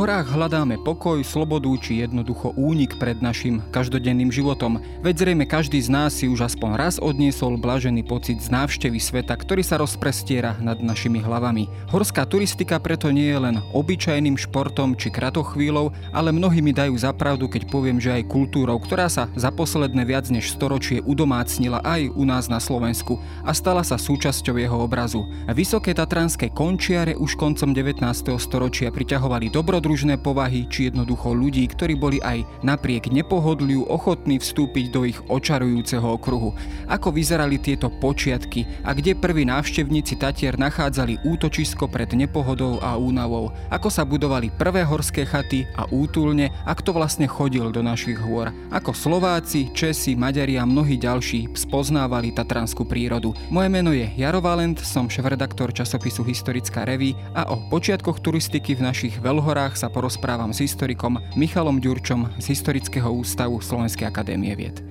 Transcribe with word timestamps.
horách 0.00 0.32
hľadáme 0.32 0.80
pokoj, 0.80 1.20
slobodu 1.20 1.68
či 1.76 2.00
jednoducho 2.00 2.56
únik 2.56 2.96
pred 2.96 3.20
našim 3.20 3.60
každodenným 3.68 4.32
životom. 4.32 4.80
Veď 5.04 5.28
zrejme 5.28 5.44
každý 5.44 5.76
z 5.76 5.92
nás 5.92 6.16
si 6.16 6.24
už 6.24 6.48
aspoň 6.48 6.70
raz 6.80 6.96
odniesol 6.96 7.60
blažený 7.60 8.08
pocit 8.08 8.40
z 8.40 8.48
návštevy 8.48 8.96
sveta, 8.96 9.36
ktorý 9.36 9.60
sa 9.60 9.76
rozprestiera 9.76 10.56
nad 10.64 10.80
našimi 10.80 11.20
hlavami. 11.20 11.68
Horská 11.92 12.24
turistika 12.24 12.80
preto 12.80 13.12
nie 13.12 13.28
je 13.28 13.44
len 13.44 13.56
obyčajným 13.76 14.40
športom 14.40 14.96
či 14.96 15.12
kratochvíľou, 15.12 15.92
ale 16.16 16.32
mnohí 16.32 16.64
mi 16.64 16.72
dajú 16.72 16.96
zapravdu, 16.96 17.52
keď 17.52 17.68
poviem, 17.68 18.00
že 18.00 18.16
aj 18.16 18.32
kultúrou, 18.32 18.80
ktorá 18.80 19.04
sa 19.12 19.28
za 19.36 19.52
posledné 19.52 20.08
viac 20.08 20.32
než 20.32 20.48
storočie 20.48 21.04
udomácnila 21.04 21.84
aj 21.84 22.08
u 22.16 22.24
nás 22.24 22.48
na 22.48 22.56
Slovensku 22.56 23.20
a 23.44 23.52
stala 23.52 23.84
sa 23.84 24.00
súčasťou 24.00 24.56
jeho 24.56 24.80
obrazu. 24.80 25.28
Vysoké 25.52 25.92
tatranské 25.92 26.48
končiare 26.48 27.12
už 27.20 27.36
koncom 27.36 27.76
19. 27.76 28.00
storočia 28.40 28.88
priťahovali 28.88 29.52
dobrodružné 29.90 30.22
povahy 30.22 30.70
či 30.70 30.86
jednoducho 30.86 31.34
ľudí, 31.34 31.66
ktorí 31.66 31.98
boli 31.98 32.22
aj 32.22 32.46
napriek 32.62 33.10
nepohodliu 33.10 33.90
ochotní 33.90 34.38
vstúpiť 34.38 34.86
do 34.94 35.02
ich 35.02 35.18
očarujúceho 35.26 36.14
okruhu. 36.14 36.54
Ako 36.86 37.10
vyzerali 37.10 37.58
tieto 37.58 37.90
počiatky 37.90 38.86
a 38.86 38.94
kde 38.94 39.18
prví 39.18 39.42
návštevníci 39.50 40.14
Tatier 40.14 40.54
nachádzali 40.54 41.26
útočisko 41.26 41.90
pred 41.90 42.06
nepohodou 42.14 42.78
a 42.78 42.94
únavou, 42.94 43.50
ako 43.66 43.90
sa 43.90 44.06
budovali 44.06 44.54
prvé 44.54 44.86
horské 44.86 45.26
chaty 45.26 45.66
a 45.74 45.90
útulne 45.90 46.54
a 46.62 46.70
kto 46.70 46.94
vlastne 46.94 47.26
chodil 47.26 47.66
do 47.74 47.82
našich 47.82 48.22
hôr, 48.22 48.54
ako 48.70 48.94
Slováci, 48.94 49.74
Česi, 49.74 50.14
Maďari 50.14 50.54
a 50.54 50.62
mnohí 50.62 51.02
ďalší 51.02 51.50
spoznávali 51.50 52.30
tatranskú 52.30 52.86
prírodu. 52.86 53.34
Moje 53.50 53.66
meno 53.74 53.90
je 53.90 54.06
Jaro 54.14 54.38
Valent, 54.38 54.78
som 54.86 55.10
šéf-redaktor 55.10 55.74
časopisu 55.74 56.22
Historická 56.22 56.86
reví 56.86 57.18
a 57.34 57.50
o 57.50 57.58
počiatkoch 57.58 58.22
turistiky 58.22 58.78
v 58.78 58.86
našich 58.86 59.18
veľhorách 59.18 59.79
sa 59.80 59.88
porozprávam 59.88 60.52
s 60.52 60.60
historikom 60.60 61.16
Michalom 61.40 61.80
Ďurčom 61.80 62.36
z 62.36 62.52
Historického 62.52 63.08
ústavu 63.08 63.64
Slovenskej 63.64 64.12
akadémie 64.12 64.52
vied. 64.52 64.89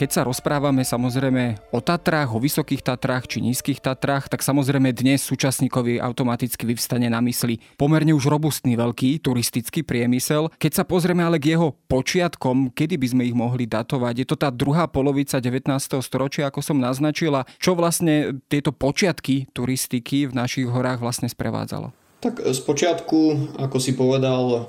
Keď 0.00 0.16
sa 0.16 0.24
rozprávame 0.24 0.80
samozrejme 0.80 1.76
o 1.76 1.84
Tatrách, 1.84 2.32
o 2.32 2.40
vysokých 2.40 2.80
Tatrách 2.80 3.28
či 3.28 3.44
nízkych 3.44 3.84
Tatrách, 3.84 4.32
tak 4.32 4.40
samozrejme 4.40 4.96
dnes 4.96 5.20
súčasníkovi 5.28 6.00
automaticky 6.00 6.64
vyvstane 6.64 7.12
na 7.12 7.20
mysli 7.20 7.60
pomerne 7.76 8.16
už 8.16 8.32
robustný 8.32 8.80
veľký 8.80 9.20
turistický 9.20 9.84
priemysel. 9.84 10.48
Keď 10.56 10.72
sa 10.72 10.84
pozrieme 10.88 11.20
ale 11.20 11.36
k 11.36 11.52
jeho 11.52 11.76
počiatkom, 11.84 12.72
kedy 12.72 12.96
by 12.96 13.06
sme 13.12 13.22
ich 13.28 13.36
mohli 13.36 13.68
datovať, 13.68 14.24
je 14.24 14.26
to 14.32 14.40
tá 14.40 14.48
druhá 14.48 14.88
polovica 14.88 15.36
19. 15.36 15.68
storočia, 16.00 16.48
ako 16.48 16.64
som 16.64 16.80
naznačila, 16.80 17.44
čo 17.60 17.76
vlastne 17.76 18.40
tieto 18.48 18.72
počiatky 18.72 19.52
turistiky 19.52 20.24
v 20.24 20.32
našich 20.32 20.64
horách 20.64 21.04
vlastne 21.04 21.28
sprevádzalo? 21.28 21.92
Tak 22.20 22.36
z 22.52 22.60
počiatku, 22.68 23.20
ako 23.56 23.76
si 23.80 23.96
povedal, 23.96 24.44
e, 24.52 24.60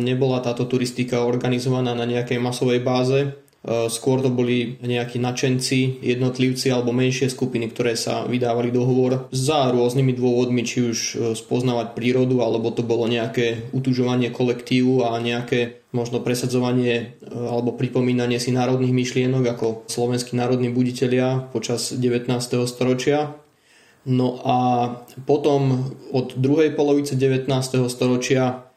nebola 0.00 0.40
táto 0.40 0.64
turistika 0.64 1.20
organizovaná 1.20 1.92
na 1.92 2.08
nejakej 2.08 2.40
masovej 2.40 2.80
báze. 2.80 3.43
Eh, 3.64 3.88
skôr 3.88 4.20
to 4.20 4.28
boli 4.28 4.76
nejakí 4.84 5.16
načenci, 5.16 5.96
jednotlivci 6.04 6.68
alebo 6.68 6.92
menšie 6.92 7.32
skupiny, 7.32 7.72
ktoré 7.72 7.96
sa 7.96 8.28
vydávali 8.28 8.68
dohovor 8.68 9.32
za 9.32 9.72
rôznymi 9.72 10.12
dôvodmi, 10.12 10.68
či 10.68 10.92
už 10.92 10.98
eh, 11.00 11.16
spoznávať 11.32 11.96
prírodu, 11.96 12.44
alebo 12.44 12.68
to 12.68 12.84
bolo 12.84 13.08
nejaké 13.08 13.72
utužovanie 13.72 14.28
kolektívu 14.28 15.08
a 15.08 15.16
nejaké 15.16 15.80
možno 15.96 16.20
presadzovanie 16.20 17.16
eh, 17.16 17.32
alebo 17.32 17.72
pripomínanie 17.72 18.36
si 18.36 18.52
národných 18.52 18.92
myšlienok 18.92 19.56
ako 19.56 19.88
slovenskí 19.88 20.36
národní 20.36 20.68
buditelia 20.68 21.48
počas 21.48 21.96
19. 21.96 22.28
storočia. 22.68 23.32
No 24.04 24.44
a 24.44 24.56
potom 25.24 25.88
od 26.12 26.36
druhej 26.36 26.76
polovice 26.76 27.16
19. 27.16 27.48
storočia 27.88 28.68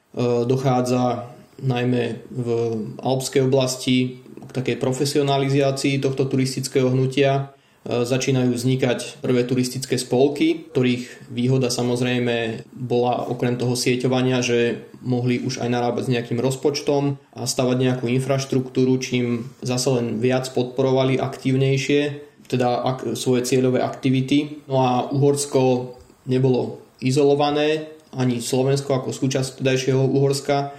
dochádza 0.48 1.36
najmä 1.60 2.24
v 2.32 2.48
alpskej 2.96 3.44
oblasti 3.44 4.24
k 4.48 4.52
takej 4.56 4.78
profesionalizácii 4.80 6.00
tohto 6.00 6.26
turistického 6.26 6.90
hnutia. 6.90 7.56
E, 7.88 8.04
začínajú 8.08 8.56
vznikať 8.56 9.20
prvé 9.20 9.44
turistické 9.44 10.00
spolky, 10.00 10.68
ktorých 10.72 11.30
výhoda 11.32 11.68
samozrejme 11.68 12.68
bola 12.72 13.28
okrem 13.28 13.60
toho 13.60 13.76
sieťovania, 13.76 14.40
že 14.42 14.88
mohli 15.04 15.44
už 15.44 15.60
aj 15.62 15.70
narábať 15.70 16.04
s 16.08 16.14
nejakým 16.18 16.40
rozpočtom 16.40 17.20
a 17.36 17.44
stavať 17.44 17.78
nejakú 17.78 18.06
infraštruktúru, 18.10 18.98
čím 19.00 19.52
zase 19.60 19.92
len 19.94 20.24
viac 20.24 20.50
podporovali 20.52 21.20
aktívnejšie 21.20 22.28
teda 22.48 22.80
ak, 22.82 23.00
svoje 23.20 23.44
cieľové 23.44 23.84
aktivity. 23.84 24.64
No 24.72 24.80
a 24.82 24.92
Uhorsko 25.12 25.94
nebolo 26.32 26.80
izolované, 27.04 27.92
ani 28.16 28.40
Slovensko 28.40 28.98
ako 28.98 29.12
súčasť 29.12 29.62
tedajšieho 29.62 30.02
Uhorska, 30.02 30.72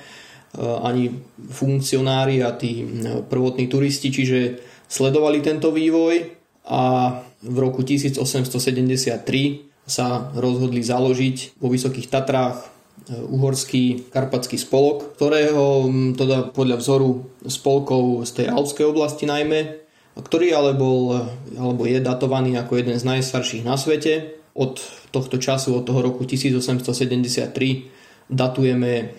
ani 0.56 1.12
funkcionári 1.52 2.40
a 2.40 2.56
tí 2.56 2.82
eh, 2.82 3.20
prvotní 3.20 3.68
turisti, 3.68 4.08
čiže 4.08 4.58
sledovali 4.88 5.44
tento 5.44 5.68
vývoj 5.68 6.24
a 6.68 6.82
v 7.44 7.56
roku 7.60 7.84
1873 7.84 9.28
sa 9.88 10.32
rozhodli 10.36 10.84
založiť 10.84 11.60
vo 11.60 11.68
Vysokých 11.68 12.08
Tatrách 12.08 12.64
eh, 12.64 13.20
uhorský 13.20 14.08
karpatský 14.08 14.56
spolok, 14.56 15.14
ktorého 15.20 15.84
hm, 15.84 16.16
teda 16.16 16.48
podľa 16.56 16.76
vzoru 16.80 17.28
spolkov 17.44 18.24
z 18.24 18.42
tej 18.42 18.46
alpskej 18.48 18.86
oblasti 18.88 19.28
najmä, 19.28 19.84
ktorý 20.18 20.50
ale 20.50 20.72
bol, 20.74 21.30
alebo 21.54 21.86
je 21.86 22.02
datovaný 22.02 22.58
ako 22.58 22.74
jeden 22.74 22.98
z 22.98 23.06
najstarších 23.06 23.62
na 23.62 23.78
svete. 23.78 24.34
Od 24.58 24.82
tohto 25.14 25.38
času, 25.38 25.78
od 25.78 25.86
toho 25.86 26.02
roku 26.02 26.26
1873 26.26 27.54
datujeme 28.26 29.14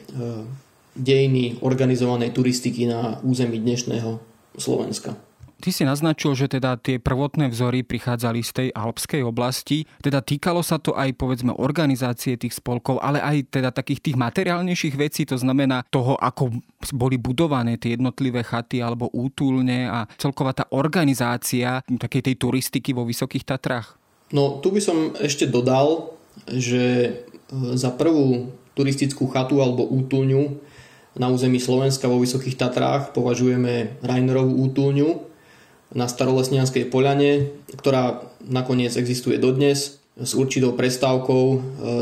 dejiny 1.00 1.64
organizovanej 1.64 2.36
turistiky 2.36 2.86
na 2.86 3.18
území 3.24 3.58
dnešného 3.58 4.20
Slovenska. 4.60 5.16
Ty 5.60 5.76
si 5.76 5.84
naznačil, 5.84 6.40
že 6.40 6.48
teda 6.48 6.80
tie 6.80 7.04
prvotné 7.04 7.52
vzory 7.52 7.84
prichádzali 7.84 8.40
z 8.40 8.52
tej 8.56 8.68
alpskej 8.72 9.28
oblasti, 9.28 9.84
teda 10.00 10.24
týkalo 10.24 10.64
sa 10.64 10.80
to 10.80 10.96
aj 10.96 11.12
povedzme 11.20 11.52
organizácie 11.52 12.40
tých 12.40 12.56
spolkov, 12.56 13.04
ale 13.04 13.20
aj 13.20 13.60
teda 13.60 13.76
takých 13.76 14.00
tých 14.00 14.16
materiálnejších 14.16 14.96
vecí, 14.96 15.28
to 15.28 15.36
znamená 15.36 15.84
toho, 15.92 16.16
ako 16.16 16.56
boli 16.96 17.20
budované 17.20 17.76
tie 17.76 18.00
jednotlivé 18.00 18.40
chaty 18.48 18.80
alebo 18.80 19.12
útulne 19.12 19.92
a 19.92 20.08
celková 20.16 20.56
tá 20.56 20.64
organizácia 20.72 21.84
takej 21.84 22.32
tej 22.32 22.36
turistiky 22.40 22.96
vo 22.96 23.04
Vysokých 23.04 23.44
Tatrách. 23.44 24.00
No 24.32 24.64
tu 24.64 24.72
by 24.72 24.80
som 24.80 25.12
ešte 25.20 25.44
dodal, 25.44 26.16
že 26.48 26.84
e, 27.04 27.10
za 27.76 27.92
prvú 27.92 28.56
turistickú 28.80 29.28
chatu 29.28 29.60
alebo 29.60 29.84
útulňu 29.84 30.56
na 31.20 31.28
území 31.28 31.60
Slovenska 31.60 32.08
vo 32.08 32.24
Vysokých 32.24 32.56
Tatrách 32.56 33.12
považujeme 33.12 34.00
Rainerovú 34.00 34.56
útulňu 34.72 35.28
na 35.92 36.08
Starolesnianskej 36.08 36.88
poľane, 36.88 37.52
ktorá 37.76 38.24
nakoniec 38.48 38.96
existuje 38.96 39.36
dodnes 39.36 40.00
s 40.16 40.32
určitou 40.32 40.72
prestávkou. 40.74 41.44
E, 41.52 41.58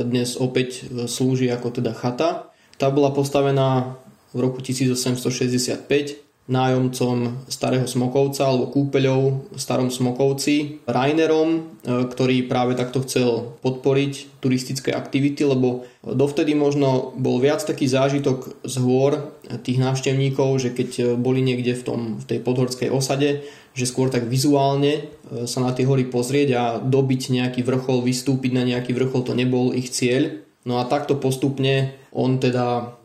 dnes 0.06 0.38
opäť 0.38 0.86
e, 0.86 1.10
slúži 1.10 1.50
ako 1.50 1.82
teda 1.82 1.98
chata. 1.98 2.54
Tá 2.78 2.94
bola 2.94 3.10
postavená 3.10 3.98
v 4.38 4.38
roku 4.46 4.62
1865 4.62 6.27
nájomcom 6.48 7.44
Starého 7.52 7.84
Smokovca 7.84 8.48
alebo 8.48 8.72
kúpeľov 8.72 9.52
v 9.52 9.60
Starom 9.60 9.92
Smokovci 9.92 10.80
Rainerom, 10.88 11.50
e, 11.52 11.60
ktorý 12.08 12.48
práve 12.48 12.80
takto 12.80 13.04
chcel 13.04 13.60
podporiť 13.60 14.40
turistické 14.40 14.96
aktivity, 14.96 15.44
lebo 15.44 15.84
dovtedy 16.08 16.56
možno 16.56 17.12
bol 17.20 17.44
viac 17.44 17.68
taký 17.68 17.92
zážitok 17.92 18.64
z 18.64 18.76
hôr 18.80 19.36
tých 19.68 19.80
návštevníkov, 19.84 20.50
že 20.64 20.72
keď 20.72 21.20
boli 21.20 21.44
niekde 21.44 21.76
v, 21.76 21.84
tom, 21.84 22.00
v 22.24 22.26
tej 22.26 22.40
podhorskej 22.40 22.90
osade, 22.96 23.44
že 23.78 23.86
skôr 23.86 24.08
tak 24.08 24.26
vizuálne 24.26 25.04
e, 25.04 25.46
sa 25.46 25.60
na 25.60 25.76
tie 25.76 25.84
hory 25.84 26.08
pozrieť 26.08 26.50
a 26.56 26.64
dobiť 26.80 27.22
nejaký 27.36 27.62
vrchol, 27.62 28.08
vystúpiť 28.08 28.56
na 28.56 28.64
nejaký 28.64 28.96
vrchol, 28.96 29.28
to 29.28 29.36
nebol 29.36 29.76
ich 29.76 29.92
cieľ. 29.92 30.48
No 30.64 30.80
a 30.80 30.88
takto 30.88 31.20
postupne 31.20 31.96
on 32.12 32.40
teda 32.40 32.98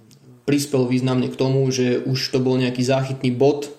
prispel 0.43 0.87
významne 0.91 1.31
k 1.31 1.39
tomu, 1.39 1.67
že 1.71 2.03
už 2.03 2.35
to 2.35 2.39
bol 2.43 2.59
nejaký 2.59 2.83
záchytný 2.83 3.31
bod, 3.35 3.69
e, 3.69 3.71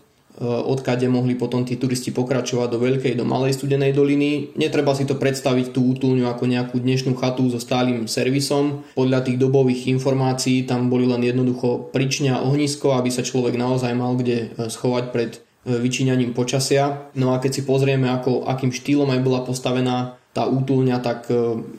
odkade 0.44 1.04
mohli 1.12 1.36
potom 1.36 1.68
tí 1.68 1.76
turisti 1.76 2.16
pokračovať 2.16 2.68
do 2.72 2.80
Veľkej, 2.80 3.20
do 3.20 3.28
Malej 3.28 3.60
studenej 3.60 3.92
doliny. 3.92 4.56
Netreba 4.56 4.96
si 4.96 5.04
to 5.04 5.20
predstaviť 5.20 5.76
tú 5.76 5.92
útulňu 5.96 6.28
ako 6.28 6.44
nejakú 6.48 6.80
dnešnú 6.80 7.20
chatu 7.20 7.52
so 7.52 7.60
stálym 7.60 8.08
servisom. 8.08 8.88
Podľa 8.96 9.28
tých 9.28 9.38
dobových 9.38 9.92
informácií 9.92 10.64
tam 10.64 10.88
boli 10.88 11.04
len 11.04 11.22
jednoducho 11.22 11.92
pričňa 11.92 12.44
ohnisko, 12.48 12.96
aby 12.96 13.12
sa 13.12 13.26
človek 13.26 13.60
naozaj 13.60 13.92
mal 13.94 14.16
kde 14.16 14.56
e, 14.56 14.72
schovať 14.72 15.06
pred 15.12 15.32
vyčíňaním 15.64 16.36
počasia. 16.36 17.08
No 17.16 17.32
a 17.32 17.40
keď 17.40 17.52
si 17.56 17.62
pozrieme, 17.64 18.12
ako, 18.12 18.52
akým 18.52 18.76
štýlom 18.76 19.08
aj 19.16 19.24
bola 19.24 19.48
postavená 19.48 20.20
tá 20.36 20.44
útulňa, 20.44 21.00
tak 21.00 21.32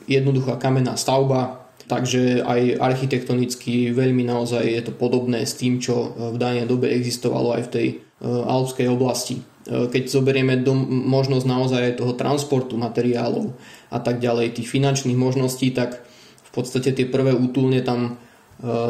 jednoduchá 0.09 0.57
kamenná 0.57 0.97
stavba, 0.97 1.64
Takže 1.85 2.41
aj 2.41 2.81
architektonicky 2.81 3.93
veľmi 3.93 4.25
naozaj 4.25 4.65
je 4.65 4.81
to 4.81 4.93
podobné 4.93 5.45
s 5.45 5.53
tým, 5.53 5.77
čo 5.77 6.17
v 6.33 6.37
danej 6.41 6.65
dobe 6.65 6.89
existovalo 6.89 7.53
aj 7.53 7.63
v 7.69 7.71
tej 7.71 7.87
alpskej 8.25 8.89
oblasti. 8.89 9.45
Keď 9.69 10.03
zoberieme 10.09 10.61
do, 10.61 10.73
možnosť 10.87 11.45
naozaj 11.45 11.81
aj 11.81 11.97
toho 12.01 12.13
transportu 12.17 12.73
materiálov 12.77 13.53
a 13.93 14.01
tak 14.01 14.17
ďalej, 14.17 14.57
tých 14.57 14.69
finančných 14.69 15.17
možností, 15.17 15.69
tak 15.73 16.01
v 16.41 16.49
podstate 16.53 16.89
tie 16.89 17.05
prvé 17.05 17.37
útulne 17.37 17.81
tam 17.85 18.17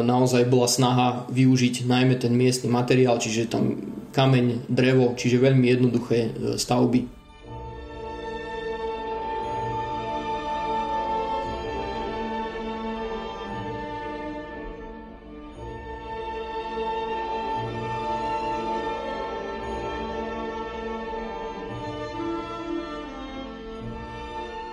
naozaj 0.04 0.46
bola 0.48 0.70
snaha 0.70 1.26
využiť 1.28 1.84
najmä 1.84 2.16
ten 2.16 2.32
miestny 2.32 2.70
materiál, 2.70 3.20
čiže 3.20 3.50
tam 3.50 3.76
kameň, 4.14 4.70
drevo, 4.72 5.12
čiže 5.18 5.42
veľmi 5.42 5.66
jednoduché 5.68 6.18
stavby. 6.56 7.15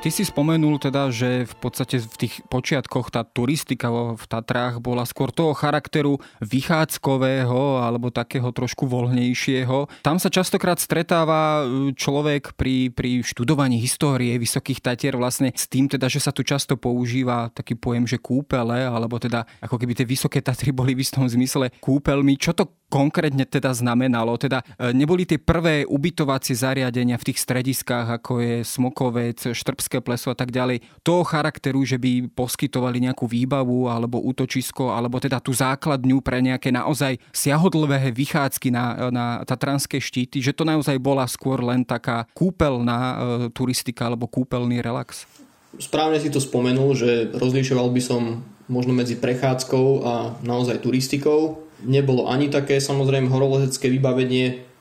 Ty 0.04 0.12
si 0.12 0.28
spomenul 0.28 0.84
teda, 0.84 1.16
že 1.16 1.48
v 1.48 1.56
podstate 1.64 1.96
v 2.04 2.28
tých 2.28 2.44
počiatkoch 2.52 3.08
tá 3.08 3.24
turistika 3.24 3.88
v 3.88 4.20
Tatrách 4.28 4.84
bola 4.84 5.08
skôr 5.08 5.32
toho 5.32 5.56
charakteru 5.56 6.20
vychádzkového 6.44 7.80
alebo 7.80 8.12
takého 8.12 8.52
trošku 8.52 8.84
voľnejšieho. 8.84 10.04
Tam 10.04 10.20
sa 10.20 10.28
častokrát 10.28 10.76
stretáva 10.84 11.64
e, 11.64 11.96
človek 11.96 12.52
pri, 12.60 12.92
pri 12.92 13.24
študovaní 13.24 13.80
histórie 13.80 14.36
Vysokých 14.36 14.84
Tatier 14.84 15.16
vlastne 15.16 15.56
s 15.56 15.72
tým 15.72 15.88
teda, 15.88 16.12
že 16.12 16.20
sa 16.20 16.36
tu 16.36 16.44
často 16.44 16.76
používa 16.76 17.48
taký 17.56 17.80
pojem, 17.80 18.04
že 18.04 18.20
kúpele, 18.20 18.84
alebo 18.84 19.16
teda 19.24 19.48
ako 19.64 19.80
keby 19.80 19.96
tie 19.96 20.04
Vysoké 20.04 20.44
Tatry 20.44 20.76
boli 20.76 21.00
v 21.00 21.08
istom 21.08 21.24
zmysle 21.32 21.72
kúpeľmi. 21.80 22.36
Čo 22.36 22.52
to 22.52 22.76
konkrétne 22.92 23.48
teda 23.48 23.72
znamenalo? 23.72 24.36
Teda 24.36 24.68
e, 24.76 24.92
neboli 24.92 25.24
tie 25.24 25.40
prvé 25.40 25.88
ubytovacie 25.88 26.60
zariadenia 26.60 27.16
v 27.16 27.32
tých 27.32 27.40
strediskách, 27.40 28.20
ako 28.20 28.44
je 28.44 28.56
Smokovec, 28.68 29.56
Štrbské 29.94 30.02
pleso 30.02 30.34
a 30.34 30.38
tak 30.38 30.50
ďalej, 30.50 30.82
toho 31.06 31.22
charakteru, 31.22 31.86
že 31.86 32.02
by 32.02 32.34
poskytovali 32.34 33.06
nejakú 33.06 33.30
výbavu 33.30 33.86
alebo 33.86 34.18
útočisko, 34.18 34.90
alebo 34.90 35.22
teda 35.22 35.38
tú 35.38 35.54
základňu 35.54 36.18
pre 36.26 36.42
nejaké 36.42 36.74
naozaj 36.74 37.22
siahodlvé 37.30 38.10
vychádzky 38.10 38.74
na, 38.74 39.14
na 39.14 39.26
tatranské 39.46 40.02
štíty, 40.02 40.42
že 40.42 40.58
to 40.58 40.66
naozaj 40.66 40.98
bola 40.98 41.30
skôr 41.30 41.62
len 41.62 41.86
taká 41.86 42.26
kúpeľná 42.34 42.98
e, 42.98 43.16
turistika 43.54 44.10
alebo 44.10 44.26
kúpeľný 44.26 44.82
relax? 44.82 45.30
Správne 45.78 46.18
si 46.18 46.34
to 46.34 46.42
spomenul, 46.42 46.98
že 46.98 47.30
rozlišoval 47.34 47.94
by 47.94 48.02
som 48.02 48.42
možno 48.66 48.98
medzi 48.98 49.18
prechádzkou 49.22 49.86
a 50.02 50.14
naozaj 50.42 50.82
turistikou. 50.82 51.70
Nebolo 51.86 52.32
ani 52.32 52.50
také 52.50 52.82
samozrejme 52.82 53.30
horolezecké 53.30 53.92
vybavenie 53.92 54.73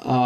a 0.00 0.18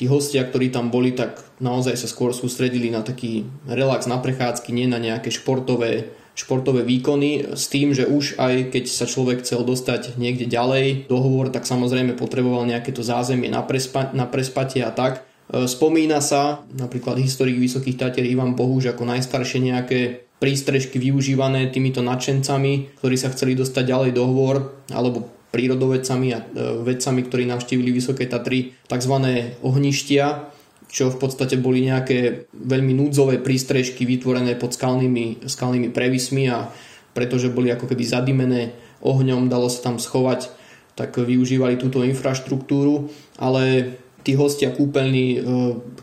tí 0.00 0.08
hostia, 0.08 0.48
ktorí 0.48 0.72
tam 0.72 0.88
boli, 0.88 1.12
tak 1.12 1.44
naozaj 1.60 2.00
sa 2.00 2.08
skôr 2.08 2.32
sústredili 2.32 2.88
na 2.88 3.04
taký 3.04 3.44
relax 3.68 4.08
na 4.08 4.16
prechádzky, 4.16 4.72
nie 4.72 4.88
na 4.88 4.96
nejaké 4.96 5.28
športové, 5.28 6.08
športové 6.32 6.88
výkony 6.88 7.52
s 7.52 7.68
tým, 7.68 7.92
že 7.92 8.08
už 8.08 8.40
aj 8.40 8.72
keď 8.72 8.84
sa 8.88 9.04
človek 9.04 9.44
chcel 9.44 9.62
dostať 9.62 10.16
niekde 10.16 10.48
ďalej 10.48 11.06
dohovor, 11.06 11.52
tak 11.52 11.68
samozrejme 11.68 12.16
potreboval 12.16 12.64
nejaké 12.64 12.96
to 12.96 13.04
zázemie 13.04 13.52
na, 13.52 13.60
prespa- 13.60 14.10
na 14.16 14.24
prespatie 14.24 14.80
a 14.80 14.90
tak. 14.90 15.20
E, 15.52 15.68
spomína 15.68 16.24
sa 16.24 16.64
napríklad 16.72 17.20
historik 17.20 17.60
Vysokých 17.60 18.00
Tatier 18.00 18.24
Ivan 18.24 18.56
Bohuž 18.56 18.88
ako 18.88 19.04
najstaršie 19.04 19.60
nejaké 19.68 20.24
prístrežky 20.40 20.96
využívané 20.96 21.70
týmito 21.70 22.00
nadšencami, 22.00 22.98
ktorí 23.00 23.16
sa 23.20 23.30
chceli 23.30 23.54
dostať 23.54 23.84
ďalej 23.84 24.10
do 24.16 24.24
hovor, 24.26 24.74
alebo 24.90 25.33
prírodovedcami 25.54 26.28
a 26.34 26.38
e, 26.42 26.44
vedcami, 26.82 27.20
ktorí 27.22 27.46
navštívili 27.46 27.94
Vysoké 27.94 28.26
Tatry, 28.26 28.74
tzv. 28.90 29.14
ohništia, 29.62 30.50
čo 30.90 31.14
v 31.14 31.18
podstate 31.22 31.54
boli 31.54 31.86
nejaké 31.86 32.50
veľmi 32.50 32.90
núdzové 32.98 33.38
prístrežky 33.38 34.02
vytvorené 34.02 34.58
pod 34.58 34.74
skalnými, 34.74 35.46
skalnými 35.46 35.94
prevismi 35.94 36.50
a 36.50 36.74
pretože 37.14 37.54
boli 37.54 37.70
ako 37.70 37.86
keby 37.86 38.02
zadimené 38.02 38.74
ohňom, 38.98 39.46
dalo 39.46 39.70
sa 39.70 39.86
tam 39.90 40.02
schovať, 40.02 40.50
tak 40.98 41.14
využívali 41.14 41.78
túto 41.78 42.02
infraštruktúru, 42.02 43.10
ale 43.38 43.94
tí 44.26 44.34
hostia 44.34 44.74
kúpeľní, 44.74 45.26
e, 45.34 45.38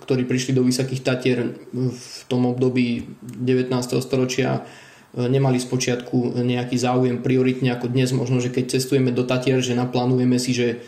ktorí 0.08 0.24
prišli 0.24 0.56
do 0.56 0.64
Vysokých 0.64 1.04
Tatier 1.04 1.60
v 1.76 2.16
tom 2.32 2.48
období 2.48 3.04
19. 3.20 4.00
storočia, 4.00 4.64
nemali 5.16 5.60
z 5.60 5.68
počiatku 5.68 6.40
nejaký 6.40 6.80
záujem 6.80 7.20
prioritne 7.20 7.76
ako 7.76 7.92
dnes 7.92 8.16
možno, 8.16 8.40
že 8.40 8.54
keď 8.54 8.80
cestujeme 8.80 9.12
do 9.12 9.28
Tatier, 9.28 9.60
že 9.60 9.76
naplánujeme 9.76 10.40
si, 10.40 10.56
že 10.56 10.80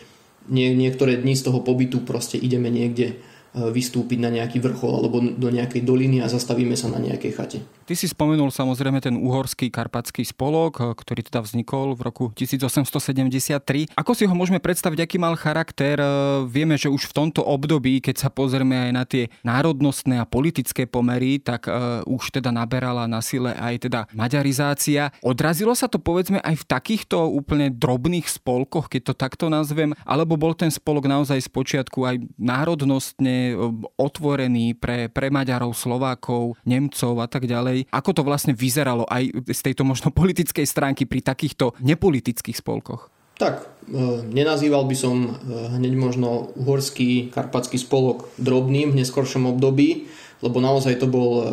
nie, 0.48 0.72
niektoré 0.76 1.20
dni 1.20 1.36
z 1.36 1.52
toho 1.52 1.60
pobytu 1.64 2.04
proste 2.04 2.40
ideme 2.40 2.72
niekde 2.72 3.20
E, 3.54 3.70
vystúpiť 3.70 4.18
na 4.18 4.34
nejaký 4.34 4.58
vrchol 4.58 4.98
alebo 4.98 5.22
do 5.22 5.54
nejakej 5.54 5.86
doliny 5.86 6.26
a 6.26 6.28
zastavíme 6.28 6.74
sa 6.74 6.90
na 6.90 6.98
nejakej 6.98 7.32
chate. 7.38 7.60
Ty 7.84 7.94
si 8.00 8.08
spomenul 8.08 8.48
samozrejme 8.48 9.04
ten 9.04 9.20
uhorský 9.20 9.68
karpatský 9.68 10.24
spolok, 10.24 10.74
e, 10.80 10.84
ktorý 10.96 11.22
teda 11.28 11.44
vznikol 11.44 12.00
v 12.00 12.02
roku 12.08 12.24
1873. 12.32 13.92
Ako 13.92 14.12
si 14.16 14.24
ho 14.24 14.32
môžeme 14.32 14.64
predstaviť, 14.64 15.04
aký 15.04 15.18
mal 15.20 15.36
charakter? 15.36 16.00
E, 16.00 16.08
vieme, 16.48 16.80
že 16.80 16.88
už 16.88 17.12
v 17.12 17.16
tomto 17.16 17.44
období, 17.44 18.00
keď 18.00 18.24
sa 18.24 18.30
pozrieme 18.32 18.88
aj 18.88 18.92
na 18.96 19.04
tie 19.04 19.28
národnostné 19.44 20.16
a 20.18 20.30
politické 20.30 20.88
pomery, 20.88 21.44
tak 21.44 21.68
už 22.08 22.40
teda 22.40 22.54
naberala 22.54 23.10
na 23.10 23.20
sile 23.20 23.56
aj 23.56 23.90
teda 23.90 24.00
maďarizácia. 24.16 25.12
Odrazilo 25.20 25.76
sa 25.76 25.92
to 25.92 26.00
povedzme 26.00 26.40
aj 26.40 26.64
v 26.64 26.68
takýchto 26.68 27.28
úplne 27.28 27.74
drobných 27.74 28.28
spolkoch, 28.30 28.88
keď 28.88 29.12
to 29.12 29.14
takto 29.14 29.46
nazvem, 29.52 29.92
alebo 30.08 30.40
bol 30.40 30.56
ten 30.56 30.72
spolok 30.72 31.10
naozaj 31.10 31.40
z 31.44 31.50
počiatku 31.50 32.00
aj 32.06 32.16
národnostne 32.40 33.58
otvorený 34.00 34.78
pre, 34.78 35.10
pre 35.10 35.28
Maďarov, 35.28 35.76
Slovákov, 35.76 36.56
Nemcov 36.64 37.20
a 37.20 37.28
tak 37.28 37.50
ďalej. 37.50 37.73
Ako 37.90 38.12
to 38.14 38.22
vlastne 38.22 38.54
vyzeralo 38.54 39.10
aj 39.10 39.46
z 39.50 39.62
tejto 39.66 39.84
možno 39.84 40.14
politickej 40.14 40.66
stránky 40.70 41.10
pri 41.10 41.26
takýchto 41.26 41.74
nepolitických 41.82 42.58
spolkoch? 42.58 43.14
Tak, 43.34 43.66
e, 43.90 44.22
nenazýval 44.30 44.86
by 44.86 44.96
som 44.96 45.16
e, 45.26 45.30
hneď 45.74 45.94
možno 45.98 46.54
uhorský 46.54 47.34
karpatský 47.34 47.82
spolok 47.82 48.30
drobným 48.38 48.94
v 48.94 49.02
neskoršom 49.02 49.50
období, 49.50 50.06
lebo 50.46 50.62
naozaj 50.62 51.02
to 51.02 51.10
bol 51.10 51.32
e, 51.42 51.46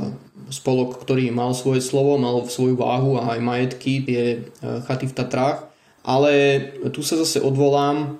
spolok, 0.52 1.00
ktorý 1.00 1.32
mal 1.32 1.56
svoje 1.56 1.80
slovo, 1.80 2.20
mal 2.20 2.44
svoju 2.44 2.76
váhu 2.76 3.16
a 3.16 3.32
aj 3.34 3.40
majetky, 3.40 4.02
tie 4.02 4.22
chaty 4.60 5.06
v 5.08 5.16
Tatrách. 5.16 5.58
Ale 6.02 6.32
tu 6.90 7.06
sa 7.06 7.14
zase 7.14 7.38
odvolám 7.38 8.18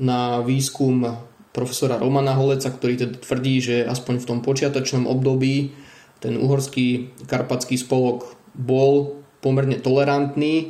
na 0.00 0.40
výskum 0.40 1.04
profesora 1.52 2.00
Romana 2.00 2.32
Holeca, 2.32 2.72
ktorý 2.72 2.94
teda 2.96 3.14
tvrdí, 3.20 3.60
že 3.60 3.76
aspoň 3.84 4.14
v 4.22 4.28
tom 4.32 4.38
počiatočnom 4.40 5.04
období 5.04 5.74
ten 6.18 6.34
uhorský 6.38 7.14
karpatský 7.26 7.78
spolok 7.78 8.34
bol 8.54 9.22
pomerne 9.38 9.78
tolerantný, 9.78 10.54
e, 10.58 10.66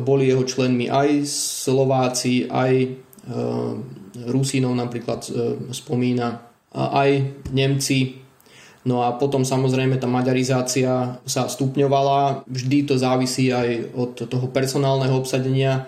boli 0.00 0.32
jeho 0.32 0.44
členmi 0.44 0.88
aj 0.88 1.28
Slováci, 1.28 2.48
aj 2.48 2.72
e, 2.80 2.88
Rusínov 4.24 4.72
napríklad 4.72 5.20
e, 5.28 5.30
spomína, 5.72 6.40
aj 6.72 7.10
Nemci. 7.52 8.22
No 8.88 9.04
a 9.04 9.12
potom 9.20 9.44
samozrejme 9.44 10.00
tá 10.00 10.08
maďarizácia 10.08 11.20
sa 11.28 11.42
stupňovala, 11.44 12.48
vždy 12.48 12.88
to 12.88 12.96
závisí 12.96 13.52
aj 13.52 13.92
od 13.92 14.24
toho 14.24 14.48
personálneho 14.48 15.20
obsadenia, 15.20 15.84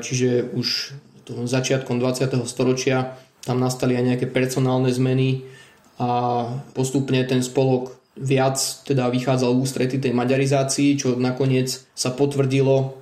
čiže 0.00 0.56
už 0.56 0.96
začiatkom 1.28 2.00
20. 2.00 2.40
storočia 2.48 3.20
tam 3.44 3.60
nastali 3.60 3.92
aj 3.92 4.04
nejaké 4.08 4.26
personálne 4.32 4.88
zmeny 4.88 5.44
a 6.00 6.08
postupne 6.72 7.20
ten 7.28 7.44
spolok 7.44 7.97
viac 8.18 8.58
teda 8.84 9.08
vychádzal 9.08 9.54
v 9.54 9.62
ústrety 9.62 9.96
tej 10.02 10.12
maďarizácii, 10.14 10.98
čo 10.98 11.08
nakoniec 11.14 11.70
sa 11.94 12.10
potvrdilo 12.12 12.98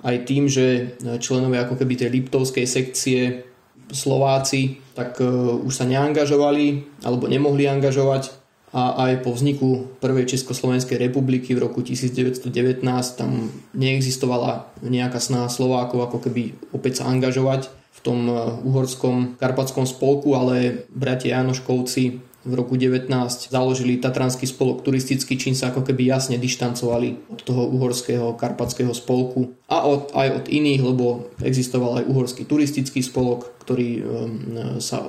aj 0.00 0.16
tým, 0.24 0.48
že 0.48 0.96
členovia 1.20 1.68
ako 1.68 1.76
keby 1.76 1.94
tej 1.98 2.08
Liptovskej 2.08 2.64
sekcie 2.64 3.50
Slováci 3.90 4.78
tak 4.94 5.18
uh, 5.18 5.58
už 5.66 5.74
sa 5.74 5.84
neangažovali 5.84 6.86
alebo 7.02 7.26
nemohli 7.26 7.66
angažovať 7.66 8.30
a 8.70 9.10
aj 9.10 9.26
po 9.26 9.34
vzniku 9.34 9.98
prvej 9.98 10.30
Československej 10.30 10.94
republiky 10.94 11.58
v 11.58 11.66
roku 11.66 11.82
1919 11.82 12.86
tam 13.18 13.50
neexistovala 13.74 14.70
nejaká 14.86 15.18
snaha 15.18 15.50
Slovákov 15.50 16.06
ako 16.06 16.30
keby 16.30 16.70
opäť 16.70 17.02
sa 17.02 17.10
angažovať 17.10 17.66
v 17.66 18.00
tom 18.00 18.30
eh, 18.30 18.38
uhorskom 18.62 19.34
karpatskom 19.42 19.90
spolku, 19.90 20.38
ale 20.38 20.86
bratia 20.94 21.42
Janoškovci 21.42 22.29
v 22.40 22.52
roku 22.56 22.80
19 22.80 23.12
založili 23.52 24.00
Tatranský 24.00 24.48
spolok 24.48 24.80
turistický, 24.80 25.36
čím 25.36 25.52
sa 25.52 25.68
ako 25.68 25.84
keby 25.84 26.08
jasne 26.08 26.40
dištancovali 26.40 27.28
od 27.28 27.40
toho 27.44 27.68
uhorského 27.68 28.32
karpatského 28.32 28.96
spolku 28.96 29.52
a 29.68 29.84
od, 29.84 30.08
aj 30.16 30.28
od 30.40 30.46
iných, 30.48 30.80
lebo 30.80 31.28
existoval 31.44 32.00
aj 32.00 32.08
uhorský 32.08 32.48
turistický 32.48 33.04
spolok, 33.04 33.52
ktorý 33.60 33.88
um, 34.00 34.04
sa 34.80 35.04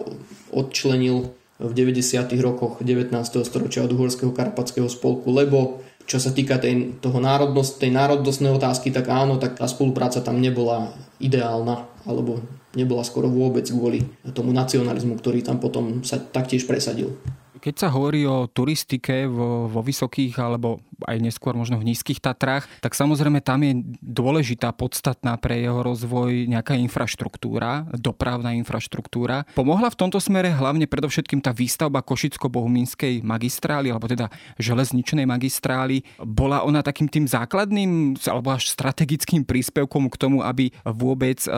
odčlenil 0.51 1.31
v 1.61 1.71
90. 1.71 2.35
rokoch 2.43 2.83
19. 2.83 3.15
storočia 3.47 3.87
od 3.87 3.95
uhorského 3.95 4.35
karpatského 4.35 4.91
spolku, 4.91 5.31
lebo 5.31 5.79
čo 6.03 6.19
sa 6.19 6.35
týka 6.35 6.59
tej, 6.59 6.99
toho 6.99 7.23
národnosť, 7.23 7.87
tej 7.87 7.91
národnostnej 7.95 8.51
otázky, 8.51 8.91
tak 8.91 9.07
áno, 9.07 9.39
tak 9.39 9.55
tá 9.55 9.69
spolupráca 9.69 10.19
tam 10.19 10.43
nebola 10.43 10.91
ideálna, 11.21 11.87
alebo 12.03 12.43
nebola 12.75 13.03
skoro 13.03 13.27
vôbec 13.27 13.67
kvôli 13.67 14.03
tomu 14.31 14.55
nacionalizmu, 14.55 15.19
ktorý 15.19 15.43
tam 15.43 15.59
potom 15.59 16.03
sa 16.05 16.19
taktiež 16.19 16.63
presadil. 16.63 17.17
Keď 17.61 17.75
sa 17.77 17.93
hovorí 17.93 18.25
o 18.25 18.49
turistike 18.49 19.29
vo, 19.29 19.69
vo 19.69 19.85
vysokých 19.85 20.33
alebo 20.41 20.81
aj 21.05 21.17
neskôr 21.21 21.53
možno 21.53 21.77
v 21.77 21.93
nízkych 21.93 22.21
Tatrách, 22.21 22.65
tak 22.81 22.97
samozrejme 22.97 23.41
tam 23.41 23.61
je 23.61 23.81
dôležitá, 24.01 24.73
podstatná 24.73 25.37
pre 25.37 25.61
jeho 25.61 25.81
rozvoj 25.81 26.49
nejaká 26.49 26.77
infraštruktúra, 26.77 27.85
dopravná 27.97 28.53
infraštruktúra. 28.57 29.45
Pomohla 29.53 29.93
v 29.93 29.99
tomto 29.99 30.17
smere 30.17 30.53
hlavne 30.53 30.89
predovšetkým 30.89 31.41
tá 31.41 31.53
výstavba 31.53 32.01
Košicko-Bohumínskej 32.01 33.21
magistrály, 33.21 33.93
alebo 33.93 34.09
teda 34.09 34.29
železničnej 34.57 35.29
magistrály. 35.29 36.01
Bola 36.17 36.65
ona 36.65 36.81
takým 36.81 37.09
tým 37.09 37.29
základným 37.29 38.17
alebo 38.25 38.53
až 38.53 38.73
strategickým 38.73 39.45
príspevkom 39.45 40.09
k 40.09 40.15
tomu, 40.17 40.41
aby 40.41 40.73
vôbec 40.85 41.41
e, 41.45 41.49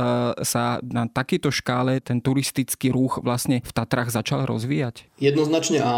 sa 0.44 0.80
na 0.84 1.08
takejto 1.08 1.52
škále 1.52 2.04
ten 2.04 2.20
turistický 2.20 2.92
ruch 2.92 3.24
vlastne 3.24 3.64
v 3.64 3.72
Tatrách 3.72 4.12
začal 4.12 4.44
rozvíjať? 4.48 5.08
Jednoznačne 5.20 5.80
áno. 5.80 5.93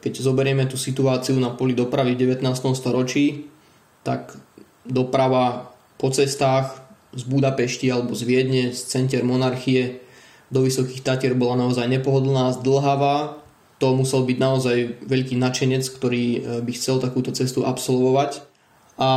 Keď 0.00 0.12
zoberieme 0.22 0.64
tú 0.64 0.78
situáciu 0.78 1.36
na 1.36 1.52
poli 1.52 1.76
dopravy 1.76 2.14
v 2.14 2.38
19. 2.38 2.44
storočí, 2.78 3.50
tak 4.06 4.36
doprava 4.86 5.74
po 6.00 6.08
cestách 6.12 6.84
z 7.16 7.22
Budapešti 7.24 7.88
alebo 7.88 8.12
z 8.14 8.22
Viedne, 8.24 8.64
z 8.70 8.80
center 8.84 9.24
monarchie 9.26 10.04
do 10.52 10.62
Vysokých 10.62 11.02
Tatier 11.02 11.34
bola 11.34 11.58
naozaj 11.58 11.88
nepohodlná, 11.88 12.54
zdlhavá. 12.60 13.42
To 13.82 13.96
musel 13.96 14.22
byť 14.22 14.38
naozaj 14.38 14.78
veľký 15.02 15.34
načenec, 15.34 15.82
ktorý 15.88 16.24
e, 16.24 16.38
by 16.62 16.72
chcel 16.78 17.02
takúto 17.02 17.34
cestu 17.34 17.66
absolvovať. 17.66 18.44
A 19.00 19.10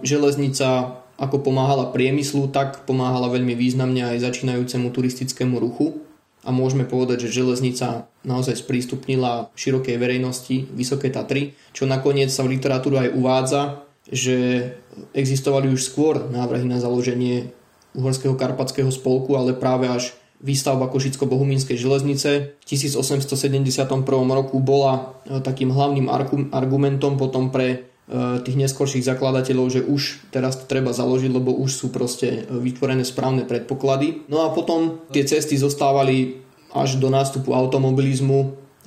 železnica 0.00 1.02
ako 1.18 1.42
pomáhala 1.42 1.90
priemyslu, 1.90 2.48
tak 2.48 2.86
pomáhala 2.86 3.28
veľmi 3.28 3.52
významne 3.58 4.16
aj 4.16 4.22
začínajúcemu 4.22 4.86
turistickému 4.94 5.58
ruchu 5.58 6.07
a 6.46 6.54
môžeme 6.54 6.86
povedať, 6.86 7.26
že 7.26 7.42
železnica 7.42 8.06
naozaj 8.22 8.62
sprístupnila 8.62 9.50
širokej 9.58 9.96
verejnosti 9.98 10.70
Vysoké 10.70 11.10
Tatry, 11.10 11.58
čo 11.74 11.84
nakoniec 11.84 12.30
sa 12.30 12.46
v 12.46 12.58
literatúre 12.58 13.08
aj 13.08 13.14
uvádza, 13.18 13.62
že 14.08 14.36
existovali 15.12 15.68
už 15.68 15.84
skôr 15.84 16.30
návrhy 16.30 16.64
na 16.64 16.80
založenie 16.80 17.52
Uhorského 17.96 18.38
karpatského 18.38 18.88
spolku, 18.92 19.34
ale 19.34 19.56
práve 19.56 19.90
až 19.90 20.14
výstavba 20.38 20.86
Košicko-Bohumínskej 20.86 21.74
železnice. 21.74 22.54
V 22.62 22.64
1871 22.64 23.74
roku 24.30 24.62
bola 24.62 25.18
e, 25.26 25.42
takým 25.42 25.74
hlavným 25.74 26.06
argumentom 26.54 27.18
potom 27.18 27.50
pre 27.50 27.87
tých 28.40 28.56
neskorších 28.56 29.04
zakladateľov, 29.04 29.66
že 29.68 29.80
už 29.84 30.32
teraz 30.32 30.56
to 30.56 30.64
treba 30.64 30.96
založiť, 30.96 31.28
lebo 31.28 31.52
už 31.52 31.70
sú 31.76 31.86
proste 31.92 32.48
e, 32.48 32.56
vytvorené 32.56 33.04
správne 33.04 33.44
predpoklady. 33.44 34.24
No 34.32 34.48
a 34.48 34.52
potom 34.56 35.04
tie 35.12 35.28
cesty 35.28 35.60
zostávali 35.60 36.40
až 36.72 36.96
do 36.96 37.12
nástupu 37.12 37.52
automobilizmu 37.52 38.38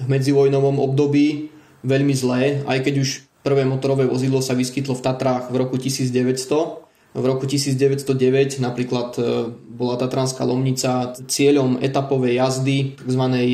v 0.01 0.06
medzivojnovom 0.10 0.82
období 0.82 1.54
veľmi 1.86 2.13
zlé, 2.18 2.66
aj 2.66 2.82
keď 2.82 2.94
už 3.01 3.10
prvé 3.46 3.62
motorové 3.66 4.10
vozidlo 4.10 4.42
sa 4.42 4.58
vyskytlo 4.58 4.98
v 4.98 5.06
Tatrách 5.06 5.54
v 5.54 5.56
roku 5.58 5.78
1900 5.78 6.82
v 7.12 7.25
roku 7.28 7.44
1909 7.44 8.63
napríklad 8.63 9.10
e, 9.20 9.22
bola 9.51 10.00
Tatranská 10.00 10.48
Lomnica 10.48 11.12
cieľom 11.28 11.78
etapovej 11.84 12.40
jazdy, 12.40 12.78
tzv. 12.96 13.24
E, 13.36 13.48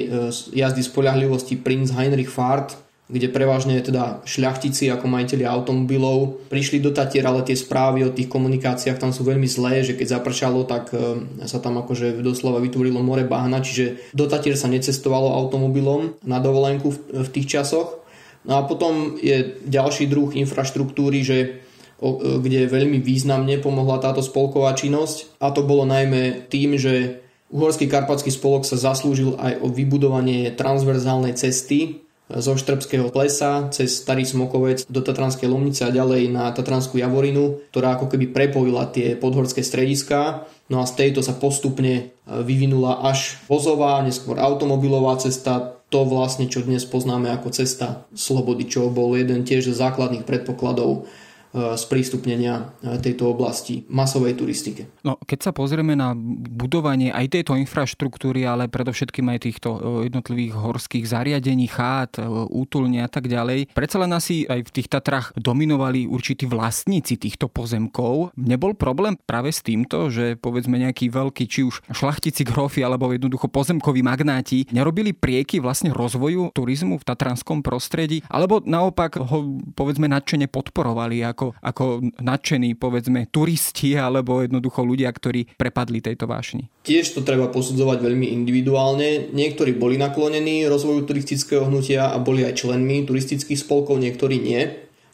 jazdy 0.53 0.81
spolahlivosti 0.85 1.57
Prinz 1.57 1.89
Heinrich 1.89 2.29
Fahrt, 2.29 2.86
kde 3.07 3.31
prevažne 3.31 3.79
teda 3.79 4.23
šľachtici 4.27 4.91
ako 4.91 5.07
majiteľi 5.07 5.47
automobilov 5.47 6.47
prišli 6.51 6.83
do 6.83 6.91
Tatier, 6.91 7.23
ale 7.23 7.47
tie 7.47 7.55
správy 7.55 8.03
o 8.03 8.11
tých 8.11 8.27
komunikáciách 8.27 8.99
tam 8.99 9.15
sú 9.15 9.23
veľmi 9.23 9.47
zlé, 9.47 9.83
že 9.87 9.95
keď 9.95 10.19
zapršalo, 10.19 10.67
tak 10.67 10.91
e, 10.91 11.23
sa 11.47 11.63
tam 11.63 11.79
akože 11.79 12.19
doslova 12.19 12.59
vytvorilo 12.59 12.99
more 12.99 13.23
bahna, 13.23 13.63
čiže 13.63 14.11
do 14.11 14.27
Tatier 14.27 14.59
sa 14.59 14.67
necestovalo 14.67 15.31
automobilom 15.31 16.19
na 16.27 16.43
dovolenku 16.43 16.91
v, 16.91 17.27
tých 17.31 17.59
časoch. 17.59 18.03
No 18.47 18.59
a 18.59 18.67
potom 18.67 19.19
je 19.19 19.59
ďalší 19.67 20.07
druh 20.07 20.31
infraštruktúry, 20.35 21.19
že 21.23 21.67
E, 21.97 22.37
kde 22.37 22.69
veľmi 22.69 23.01
významne 23.01 23.57
pomohla 23.57 23.97
táto 23.97 24.21
spolková 24.21 24.77
činnosť 24.77 25.41
a 25.41 25.49
to 25.49 25.65
bolo 25.65 25.81
najmä 25.89 26.45
tým, 26.45 26.77
že 26.77 27.25
Uhorský 27.47 27.87
karpatský 27.87 28.27
spolok 28.27 28.67
sa 28.67 28.75
zaslúžil 28.75 29.39
aj 29.39 29.63
o 29.63 29.71
vybudovanie 29.71 30.51
transverzálnej 30.51 31.31
cesty 31.39 32.05
zo 32.27 32.59
Štrbského 32.59 33.07
plesa 33.07 33.71
cez 33.71 34.03
Starý 34.03 34.27
Smokovec 34.27 34.83
do 34.91 34.99
Tatranskej 34.99 35.47
Lomnice 35.47 35.87
a 35.87 35.95
ďalej 35.95 36.27
na 36.27 36.51
Tatranskú 36.51 36.99
Javorinu, 36.99 37.63
ktorá 37.71 37.95
ako 37.95 38.11
keby 38.11 38.35
prepojila 38.35 38.91
tie 38.91 39.15
podhorské 39.15 39.63
strediská. 39.63 40.43
No 40.67 40.83
a 40.83 40.85
z 40.85 40.99
tejto 40.99 41.23
sa 41.23 41.31
postupne 41.39 41.93
e, 41.95 42.03
vyvinula 42.43 42.99
až 43.07 43.39
vozová, 43.47 44.03
neskôr 44.03 44.35
automobilová 44.35 45.15
cesta, 45.23 45.79
to 45.87 46.03
vlastne, 46.03 46.51
čo 46.51 46.67
dnes 46.67 46.83
poznáme 46.83 47.31
ako 47.31 47.47
cesta 47.55 48.03
Slobody, 48.11 48.67
čo 48.67 48.91
bol 48.91 49.15
jeden 49.15 49.47
tiež 49.47 49.71
z 49.71 49.79
základných 49.79 50.27
predpokladov 50.27 51.07
sprístupnenia 51.55 52.75
e, 52.83 52.99
tejto 52.99 53.31
oblasti 53.31 53.87
masovej 53.87 54.35
turistike. 54.35 54.91
No, 55.01 55.17
keď 55.23 55.49
sa 55.49 55.51
pozrieme 55.55 55.95
na 55.95 56.13
budovanie 56.51 57.09
aj 57.09 57.39
tejto 57.39 57.55
infraštruktúry, 57.55 58.43
ale 58.43 58.67
predovšetkým 58.67 59.25
aj 59.31 59.39
týchto 59.47 59.69
e, 59.73 59.79
jednotlivých 60.11 60.53
horských 60.59 61.05
zariadení, 61.07 61.67
chát, 61.71 62.19
útulne 62.51 63.03
a 63.03 63.09
tak 63.09 63.31
ďalej, 63.31 63.71
predsa 63.71 63.97
len 64.01 64.11
asi 64.13 64.43
aj 64.47 64.67
v 64.67 64.73
tých 64.73 64.87
Tatrách 64.87 65.35
dominovali 65.35 66.07
určití 66.07 66.47
vlastníci 66.47 67.19
týchto 67.19 67.51
pozemkov. 67.51 68.33
Nebol 68.39 68.73
problém 68.73 69.19
práve 69.27 69.51
s 69.51 69.61
týmto, 69.61 70.07
že 70.07 70.39
povedzme 70.39 70.79
nejakí 70.79 71.11
veľkí, 71.11 71.43
či 71.47 71.67
už 71.67 71.83
šlachtici, 71.91 72.47
grofy 72.47 72.83
alebo 72.83 73.11
jednoducho 73.11 73.51
pozemkoví 73.51 74.01
magnáti 74.01 74.67
nerobili 74.71 75.11
prieky 75.11 75.59
vlastne 75.59 75.91
rozvoju 75.91 76.55
turizmu 76.55 76.99
v 76.99 77.07
tatranskom 77.07 77.59
prostredí, 77.59 78.23
alebo 78.31 78.63
naopak 78.63 79.19
ho 79.19 79.59
povedzme 79.75 80.07
nadšene 80.07 80.47
podporovali 80.47 81.21
ako, 81.37 81.53
ako 81.61 81.85
nadšení, 82.17 82.73
povedzme, 82.73 83.29
turisti 83.29 83.93
alebo 83.93 84.41
jednoducho 84.41 84.81
ľudia, 84.81 85.13
ktorí 85.13 85.53
prepadli 85.53 86.01
tejto 86.01 86.25
vášni? 86.25 86.73
Tiež 86.81 87.13
to 87.13 87.21
treba 87.21 87.53
posudzovať 87.53 88.01
veľmi 88.01 88.33
individuálne. 88.33 89.29
Niektorí 89.29 89.77
boli 89.77 90.01
naklonení 90.01 90.65
rozvoju 90.65 91.05
turistického 91.05 91.69
hnutia 91.69 92.09
a 92.09 92.17
boli 92.17 92.41
aj 92.41 92.65
členmi 92.65 93.05
turistických 93.05 93.61
spolkov, 93.61 94.01
niektorí 94.01 94.41
nie. 94.41 94.65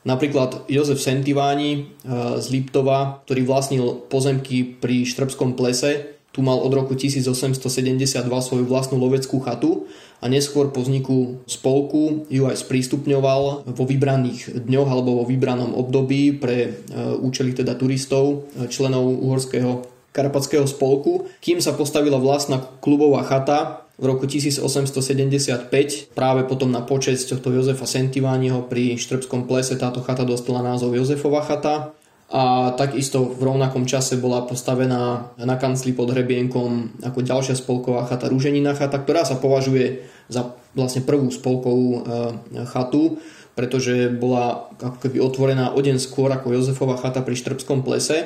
Napríklad 0.08 0.72
Jozef 0.72 1.04
Sentiváni 1.04 1.72
eh, 1.76 2.40
z 2.40 2.46
Liptova, 2.48 3.20
ktorý 3.28 3.44
vlastnil 3.44 4.08
pozemky 4.08 4.64
pri 4.64 5.04
Štrbskom 5.04 5.60
plese, 5.60 6.16
tu 6.34 6.42
mal 6.42 6.58
od 6.58 6.74
roku 6.74 6.98
1872 6.98 8.10
svoju 8.26 8.66
vlastnú 8.66 8.98
loveckú 8.98 9.38
chatu 9.46 9.86
a 10.24 10.26
neskôr 10.32 10.72
po 10.72 10.80
vzniku 10.80 11.44
spolku 11.44 12.24
ju 12.32 12.48
aj 12.48 12.64
sprístupňoval 12.64 13.68
vo 13.68 13.84
vybraných 13.84 14.64
dňoch 14.64 14.88
alebo 14.88 15.20
vo 15.20 15.24
vybranom 15.28 15.76
období 15.76 16.40
pre 16.40 16.58
e, 16.64 16.72
účely 17.20 17.52
teda 17.52 17.76
turistov, 17.76 18.48
e, 18.56 18.72
členov 18.72 19.04
uhorského 19.04 19.84
karpatského 20.16 20.64
spolku, 20.64 21.28
kým 21.44 21.60
sa 21.60 21.76
postavila 21.76 22.22
vlastná 22.22 22.64
klubová 22.80 23.28
chata 23.28 23.84
v 24.00 24.10
roku 24.10 24.26
1875, 24.26 26.16
práve 26.16 26.42
potom 26.48 26.72
na 26.72 26.82
počesť 26.82 27.36
tohto 27.36 27.52
Jozefa 27.52 27.86
Sentivániho 27.86 28.66
pri 28.66 28.96
Štrbskom 28.96 29.46
plese 29.46 29.76
táto 29.76 30.02
chata 30.02 30.24
dostala 30.24 30.64
názov 30.64 30.96
Jozefova 30.96 31.44
chata 31.44 31.94
a 32.34 32.74
takisto 32.74 33.30
v 33.30 33.46
rovnakom 33.46 33.86
čase 33.86 34.18
bola 34.18 34.42
postavená 34.42 35.38
na 35.38 35.56
kancli 35.62 35.94
pod 35.94 36.18
hrebienkom 36.18 36.98
ako 37.06 37.22
ďalšia 37.22 37.54
spolková 37.54 38.10
chata 38.10 38.26
Rúženina 38.26 38.74
chata, 38.74 38.98
ktorá 38.98 39.22
sa 39.22 39.38
považuje 39.38 40.10
za 40.34 40.58
vlastne 40.74 41.06
prvú 41.06 41.30
spolkovú 41.30 41.90
e, 41.94 42.00
chatu, 42.66 43.22
pretože 43.54 44.10
bola 44.10 44.66
ako 44.82 44.98
keby 44.98 45.22
otvorená 45.22 45.78
o 45.78 45.80
deň 45.80 46.02
skôr 46.02 46.34
ako 46.34 46.58
Jozefova 46.58 46.98
chata 46.98 47.22
pri 47.22 47.38
Štrbskom 47.38 47.86
plese. 47.86 48.18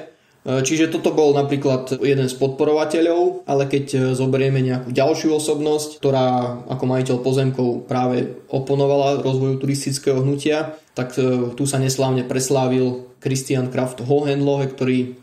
E, 0.48 0.64
čiže 0.64 0.88
toto 0.88 1.12
bol 1.12 1.36
napríklad 1.36 2.00
jeden 2.00 2.32
z 2.32 2.36
podporovateľov, 2.40 3.44
ale 3.44 3.68
keď 3.68 3.86
e, 3.92 3.98
zoberieme 4.16 4.64
nejakú 4.64 4.96
ďalšiu 4.96 5.36
osobnosť, 5.36 6.00
ktorá 6.00 6.28
ako 6.72 6.84
majiteľ 6.88 7.18
pozemkov 7.20 7.92
práve 7.92 8.40
oponovala 8.48 9.20
rozvoju 9.20 9.60
turistického 9.60 10.24
hnutia, 10.24 10.80
tak 10.98 11.14
tu 11.54 11.64
sa 11.70 11.78
neslávne 11.78 12.26
preslávil 12.26 13.06
Christian 13.22 13.70
Kraft 13.70 14.02
Hohenlohe, 14.02 14.66
ktorý 14.74 15.14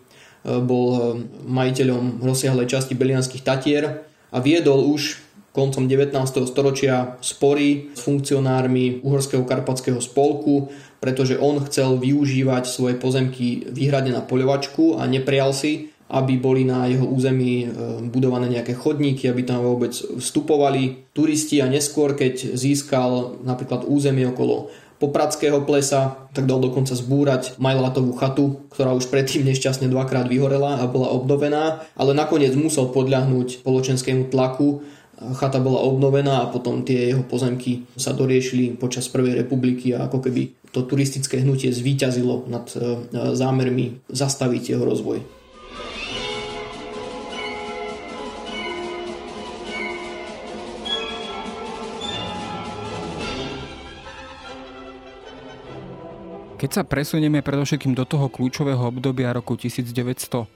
bol 0.47 1.19
majiteľom 1.51 2.23
rozsiahlej 2.23 2.71
časti 2.71 2.95
Belianských 2.95 3.43
Tatier 3.43 4.07
a 4.31 4.39
viedol 4.39 4.87
už 4.87 5.25
koncom 5.55 5.87
19. 5.87 6.11
storočia 6.51 7.15
spory 7.23 7.95
s 7.95 8.03
funkcionármi 8.03 9.07
Uhorského 9.07 9.47
karpatského 9.47 10.03
spolku, 10.03 10.75
pretože 10.99 11.39
on 11.39 11.63
chcel 11.71 11.95
využívať 12.03 12.67
svoje 12.67 12.99
pozemky 12.99 13.63
výhradne 13.71 14.11
na 14.11 14.23
poľovačku 14.27 14.99
a 14.99 15.07
neprijal 15.07 15.55
si, 15.55 15.95
aby 16.11 16.37
boli 16.37 16.67
na 16.67 16.91
jeho 16.91 17.07
území 17.07 17.65
e, 17.65 17.67
budované 18.11 18.51
nejaké 18.51 18.75
chodníky, 18.77 19.31
aby 19.31 19.47
tam 19.47 19.65
vôbec 19.65 19.95
vstupovali 19.95 21.11
turisti 21.15 21.63
a 21.63 21.71
neskôr, 21.71 22.13
keď 22.19 22.59
získal 22.59 23.41
napríklad 23.47 23.87
územie 23.89 24.29
okolo 24.29 24.69
Popradského 25.05 25.61
plesa, 25.69 26.17
tak 26.33 26.49
dal 26.49 26.65
dokonca 26.65 26.97
zbúrať 26.97 27.61
Majlátovú 27.61 28.17
chatu, 28.17 28.65
ktorá 28.73 28.97
už 28.97 29.13
predtým 29.13 29.45
nešťastne 29.45 29.93
dvakrát 29.93 30.25
vyhorela 30.33 30.81
a 30.81 30.89
bola 30.89 31.13
obnovená, 31.13 31.85
ale 31.93 32.17
nakoniec 32.17 32.57
musel 32.57 32.89
podľahnúť 32.89 33.61
spoločenskému 33.61 34.33
tlaku 34.33 34.81
chata 35.15 35.63
bola 35.63 35.81
obnovená 35.87 36.43
a 36.43 36.51
potom 36.51 36.83
tie 36.83 37.15
jeho 37.15 37.23
pozemky 37.23 37.87
sa 37.95 38.13
doriešili 38.13 38.75
počas 38.77 39.07
Prvej 39.09 39.47
republiky 39.47 39.95
a 39.95 40.11
ako 40.11 40.19
keby 40.19 40.51
to 40.75 40.83
turistické 40.83 41.39
hnutie 41.39 41.71
zvíťazilo 41.71 42.51
nad 42.51 42.67
e, 42.75 42.79
zámermi 43.31 44.03
zastaviť 44.11 44.75
jeho 44.75 44.83
rozvoj. 44.83 45.23
Keď 56.55 56.71
sa 56.71 56.87
presunieme 56.87 57.43
predovšetkým 57.43 57.99
do 57.99 58.07
toho 58.07 58.31
kľúčového 58.31 58.79
obdobia 58.79 59.35
roku 59.35 59.59
1918 59.59 60.55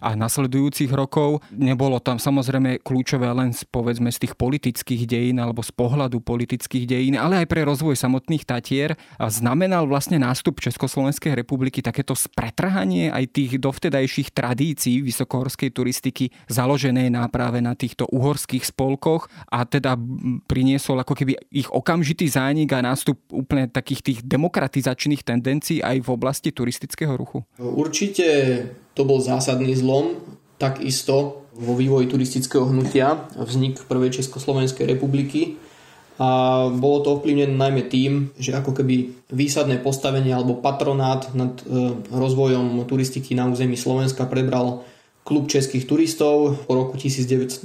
a 0.00 0.16
nasledujúcich 0.16 0.88
rokov, 0.96 1.44
nebolo 1.52 2.00
tam 2.00 2.16
samozrejme 2.16 2.80
kľúčové 2.80 3.28
len 3.36 3.52
z, 3.52 3.68
povedzme 3.68 4.08
z 4.08 4.24
tých 4.24 4.34
politických 4.34 5.04
dejín 5.04 5.44
alebo 5.44 5.60
z 5.60 5.76
pohľadu 5.76 6.24
politických 6.24 6.88
dejín, 6.88 7.20
ale 7.20 7.44
aj 7.44 7.46
pre 7.52 7.68
rozvoj 7.68 8.00
samotných 8.00 8.48
Tatier. 8.48 8.96
A 9.20 9.28
znamenal 9.28 9.84
vlastne 9.84 10.16
nástup 10.16 10.64
Československej 10.64 11.36
republiky 11.36 11.84
takéto 11.84 12.16
spretrhanie 12.16 13.12
aj 13.12 13.28
tých 13.28 13.60
dovtedajších 13.60 14.32
tradícií 14.32 15.04
vysokohorskej 15.04 15.68
turistiky 15.68 16.32
založenej 16.48 17.12
na 17.12 17.28
práve 17.28 17.60
na 17.60 17.76
týchto 17.76 18.08
uhorských 18.08 18.64
spolkoch 18.64 19.28
a 19.52 19.68
teda 19.68 20.00
priniesol 20.48 21.04
ako 21.04 21.12
keby 21.12 21.36
ich 21.52 21.68
okamžitý 21.68 22.24
zánik 22.24 22.72
a 22.72 22.80
nástup 22.80 23.20
úplne 23.28 23.68
takých 23.68 24.00
tých 24.00 24.18
demokratizácií 24.24 24.87
civilizačných 24.88 25.20
tendencií 25.20 25.78
aj 25.84 26.00
v 26.00 26.08
oblasti 26.08 26.48
turistického 26.48 27.12
ruchu? 27.12 27.44
Určite 27.60 28.26
to 28.96 29.04
bol 29.04 29.20
zásadný 29.20 29.76
zlom, 29.76 30.16
takisto 30.56 31.44
vo 31.52 31.76
vývoji 31.76 32.08
turistického 32.08 32.64
hnutia, 32.72 33.28
vznik 33.36 33.84
prvej 33.84 34.22
Československej 34.22 34.88
republiky 34.88 35.60
a 36.18 36.66
bolo 36.72 36.98
to 37.04 37.08
ovplyvnené 37.14 37.54
najmä 37.54 37.86
tým, 37.86 38.34
že 38.34 38.50
ako 38.50 38.74
keby 38.74 39.14
výsadné 39.30 39.78
postavenie 39.78 40.34
alebo 40.34 40.58
patronát 40.58 41.30
nad 41.30 41.62
e, 41.62 41.94
rozvojom 42.10 42.82
turistiky 42.90 43.38
na 43.38 43.46
území 43.46 43.78
Slovenska 43.78 44.26
prebral 44.26 44.82
klub 45.22 45.46
českých 45.46 45.86
turistov, 45.86 46.58
po 46.66 46.72
roku 46.74 46.98
1921 46.98 47.62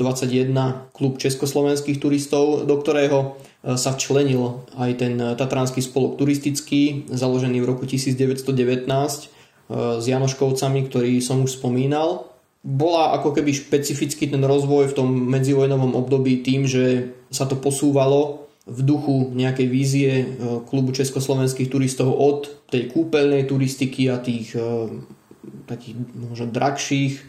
klub 0.93 1.17
československých 1.17 1.97
turistov, 1.97 2.67
do 2.69 2.75
ktorého 2.77 3.39
sa 3.63 3.95
včlenil 3.95 4.67
aj 4.75 4.91
ten 4.99 5.15
e, 5.15 5.39
Tatranský 5.39 5.79
spolok 5.79 6.19
turistický, 6.19 7.07
založený 7.07 7.63
v 7.63 7.69
roku 7.71 7.87
1919 7.87 8.51
e, 8.51 9.27
s 9.97 10.03
Janoškovcami, 10.03 10.91
ktorý 10.91 11.23
som 11.23 11.39
už 11.39 11.63
spomínal. 11.63 12.27
Bola 12.59 13.15
ako 13.15 13.31
keby 13.31 13.55
špecifický 13.55 14.27
ten 14.27 14.43
rozvoj 14.43 14.91
v 14.91 14.95
tom 14.95 15.07
medzivojnovom 15.07 15.95
období 15.95 16.43
tým, 16.43 16.67
že 16.67 17.15
sa 17.31 17.47
to 17.47 17.55
posúvalo 17.55 18.47
v 18.63 18.79
duchu 18.83 19.35
nejakej 19.35 19.67
vízie 19.67 20.11
klubu 20.71 20.95
československých 20.95 21.67
turistov 21.67 22.15
od 22.15 22.47
tej 22.71 22.87
kúpeľnej 22.87 23.43
turistiky 23.43 24.07
a 24.07 24.23
tých 24.23 24.55
takých 25.67 25.99
možno 26.15 26.47
drahších 26.47 27.19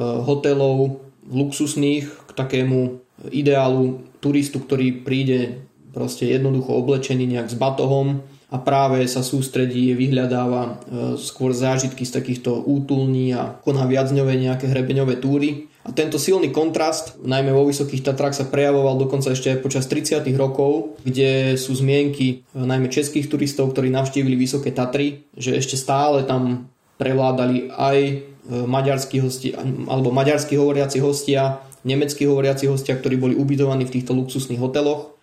hotelov 0.00 1.04
luxusných 1.28 2.08
k 2.08 2.30
takému 2.32 3.04
ideálu 3.28 4.00
turistu, 4.24 4.64
ktorý 4.64 5.04
príde 5.04 5.68
proste 5.90 6.26
jednoducho 6.26 6.70
oblečený 6.74 7.26
nejak 7.26 7.50
s 7.50 7.56
batohom 7.58 8.22
a 8.50 8.58
práve 8.58 9.06
sa 9.06 9.22
sústredí, 9.22 9.94
vyhľadáva 9.94 10.62
e, 10.66 10.70
skôr 11.14 11.54
zážitky 11.54 12.02
z 12.02 12.18
takýchto 12.18 12.66
útulní 12.66 13.30
a 13.30 13.54
koná 13.62 13.86
viacňové 13.86 14.34
nejaké 14.34 14.66
hrebeňové 14.66 15.22
túry. 15.22 15.70
A 15.86 15.94
tento 15.94 16.18
silný 16.18 16.50
kontrast, 16.50 17.16
najmä 17.22 17.54
vo 17.54 17.64
Vysokých 17.64 18.04
Tatrách, 18.04 18.36
sa 18.36 18.50
prejavoval 18.50 19.00
dokonca 19.00 19.32
ešte 19.32 19.54
aj 19.54 19.62
počas 19.62 19.86
30. 19.86 20.26
rokov, 20.34 20.98
kde 21.06 21.54
sú 21.54 21.78
zmienky 21.78 22.42
e, 22.42 22.58
najmä 22.58 22.90
českých 22.90 23.30
turistov, 23.30 23.70
ktorí 23.70 23.86
navštívili 23.94 24.34
Vysoké 24.34 24.74
Tatry, 24.74 25.30
že 25.38 25.54
ešte 25.54 25.78
stále 25.78 26.26
tam 26.26 26.66
prevládali 26.98 27.70
aj 27.70 27.98
e, 28.02 28.14
maďarskí 28.66 29.22
hosti, 29.22 29.54
alebo 29.86 30.10
maďarskí 30.10 30.58
hovoriaci 30.58 30.98
hostia, 30.98 31.62
nemeckí 31.86 32.26
hovoriaci 32.26 32.66
hostia, 32.66 32.98
ktorí 32.98 33.14
boli 33.14 33.34
ubytovaní 33.38 33.86
v 33.86 33.94
týchto 33.94 34.10
luxusných 34.10 34.58
hoteloch 34.58 35.19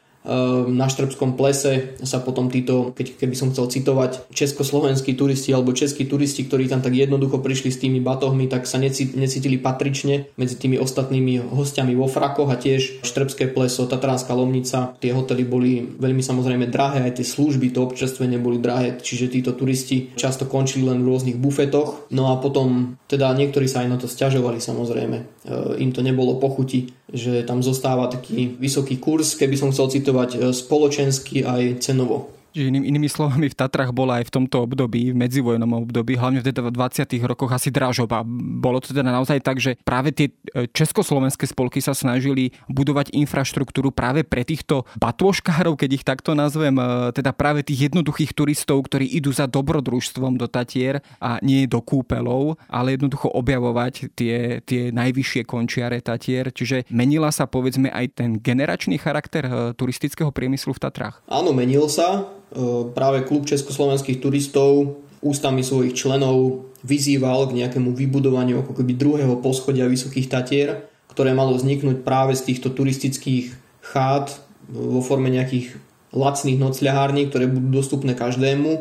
na 0.68 0.92
Štrbskom 0.92 1.40
plese 1.40 1.96
sa 2.04 2.20
potom 2.20 2.52
títo, 2.52 2.92
keď, 2.92 3.16
keby 3.16 3.36
som 3.36 3.56
chcel 3.56 3.72
citovať, 3.72 4.28
československí 4.36 5.16
turisti 5.16 5.56
alebo 5.56 5.72
českí 5.72 6.04
turisti, 6.04 6.44
ktorí 6.44 6.68
tam 6.68 6.84
tak 6.84 6.94
jednoducho 6.94 7.40
prišli 7.40 7.72
s 7.72 7.80
tými 7.80 8.04
batohmi, 8.04 8.52
tak 8.52 8.68
sa 8.68 8.76
necítili 8.78 9.56
patrične 9.56 10.28
medzi 10.36 10.60
tými 10.60 10.76
ostatnými 10.76 11.48
hostiami 11.48 11.96
vo 11.96 12.12
frakoch 12.12 12.52
a 12.52 12.60
tiež 12.60 13.08
Štrbské 13.08 13.48
pleso, 13.56 13.88
Tatránska 13.88 14.36
Lomnica. 14.36 15.00
Tie 15.00 15.16
hotely 15.16 15.48
boli 15.48 15.80
veľmi 15.96 16.20
samozrejme 16.20 16.68
drahé, 16.68 17.08
aj 17.08 17.24
tie 17.24 17.26
služby, 17.26 17.72
to 17.72 17.88
občerstvenie 17.88 18.36
boli 18.38 18.60
drahé, 18.60 19.00
čiže 19.00 19.32
títo 19.32 19.56
turisti 19.56 20.12
často 20.20 20.44
končili 20.44 20.84
len 20.84 21.00
v 21.02 21.08
rôznych 21.08 21.40
bufetoch. 21.40 22.12
No 22.12 22.36
a 22.36 22.40
potom 22.44 23.00
teda 23.08 23.32
niektorí 23.32 23.72
sa 23.72 23.88
aj 23.88 23.90
na 23.90 23.98
to 23.98 24.12
stiažovali 24.12 24.60
samozrejme. 24.60 25.18
Ehm, 25.48 25.80
im 25.80 25.92
to 25.96 26.04
nebolo 26.04 26.36
pochuti 26.36 26.92
že 27.08 27.48
tam 27.48 27.63
zostáva 27.63 28.12
taký 28.12 28.60
vysoký 28.60 29.00
kurz, 29.00 29.40
keby 29.40 29.56
som 29.56 29.72
chcel 29.72 29.88
citovať 29.88 30.16
e, 30.25 30.49
spoločensky 30.56 31.45
aj 31.45 31.84
cenovo. 31.86 32.37
Čiže 32.58 32.74
iný, 32.74 32.89
inými 32.89 33.06
slovami 33.06 33.54
v 33.54 33.54
Tatrach 33.54 33.93
bola 33.93 34.17
aj 34.17 34.34
v 34.34 34.41
tomto 34.41 34.65
období, 34.65 35.13
v 35.13 35.20
medzivojnom 35.22 35.86
období, 35.86 36.17
hlavne 36.17 36.41
v 36.41 36.50
20. 36.50 37.06
rokoch 37.30 37.54
asi 37.54 37.70
dražoba. 37.70 38.26
Bolo 38.58 38.82
to 38.82 38.98
teda 38.98 39.13
naozaj 39.13 39.46
tak, 39.46 39.62
že 39.62 39.78
práve 39.86 40.10
tie 40.10 40.34
e, 40.34 40.65
československé 40.65 41.46
spolky 41.46 41.86
sa 41.86 41.93
snažili 41.93 42.58
budovať 42.65 43.13
infraštruktúru 43.13 43.93
práve 43.93 44.26
pre 44.26 44.41
týchto 44.41 44.89
batôškárov, 44.98 45.78
keď 45.78 46.02
ich 46.02 46.02
takto 46.02 46.34
nazvem, 46.34 46.74
e, 46.82 47.13
teda 47.13 47.30
práve 47.30 47.62
tých 47.62 47.93
jednoduchých 47.93 48.34
turistov, 48.34 48.89
ktorí 48.89 49.06
idú 49.06 49.30
za 49.30 49.46
dobrodružstvom 49.46 50.41
do 50.41 50.50
Tatier 50.50 51.06
a 51.22 51.38
nie 51.46 51.70
do 51.70 51.78
kúpelov, 51.78 52.58
ale 52.65 52.98
jednoducho 52.98 53.30
objavovať 53.38 54.17
tie, 54.17 54.65
tie 54.65 54.89
najvyššie 54.89 55.46
končiare 55.46 56.02
Tatier. 56.02 56.50
Čiže 56.50 56.89
menila 56.89 57.30
sa 57.30 57.46
povedzme 57.46 57.93
aj 57.93 58.17
ten 58.17 58.41
generačný 58.41 58.98
charakter 58.98 59.46
e, 59.46 59.78
turistického 59.78 60.34
priemyslu 60.34 60.74
v 60.74 60.82
Tatrách? 60.82 61.22
Áno, 61.30 61.54
menil 61.54 61.86
sa. 61.86 62.34
E, 62.48 62.88
práve 62.96 63.28
klub 63.28 63.44
československých 63.44 64.24
turistov 64.24 65.04
ústami 65.20 65.66
svojich 65.66 65.98
členov 65.98 66.70
vyzýval 66.86 67.52
k 67.52 67.58
nejakému 67.64 67.92
vybudovaniu 67.92 68.64
ako 68.64 68.72
keby 68.78 68.96
druhého 68.96 69.36
poschodia 69.44 69.90
Vysokých 69.90 70.32
Tatier, 70.32 70.88
ktoré 71.12 71.34
malo 71.34 71.58
vzniknúť 71.58 72.06
práve 72.06 72.38
z 72.38 72.54
týchto 72.54 72.72
turistických 72.72 73.52
chát 73.82 74.32
vo 74.70 75.04
forme 75.04 75.28
nejakých 75.28 75.76
lacných 76.16 76.56
nocľahární, 76.62 77.28
ktoré 77.28 77.52
budú 77.52 77.84
dostupné 77.84 78.16
každému. 78.16 78.72
E, 78.72 78.80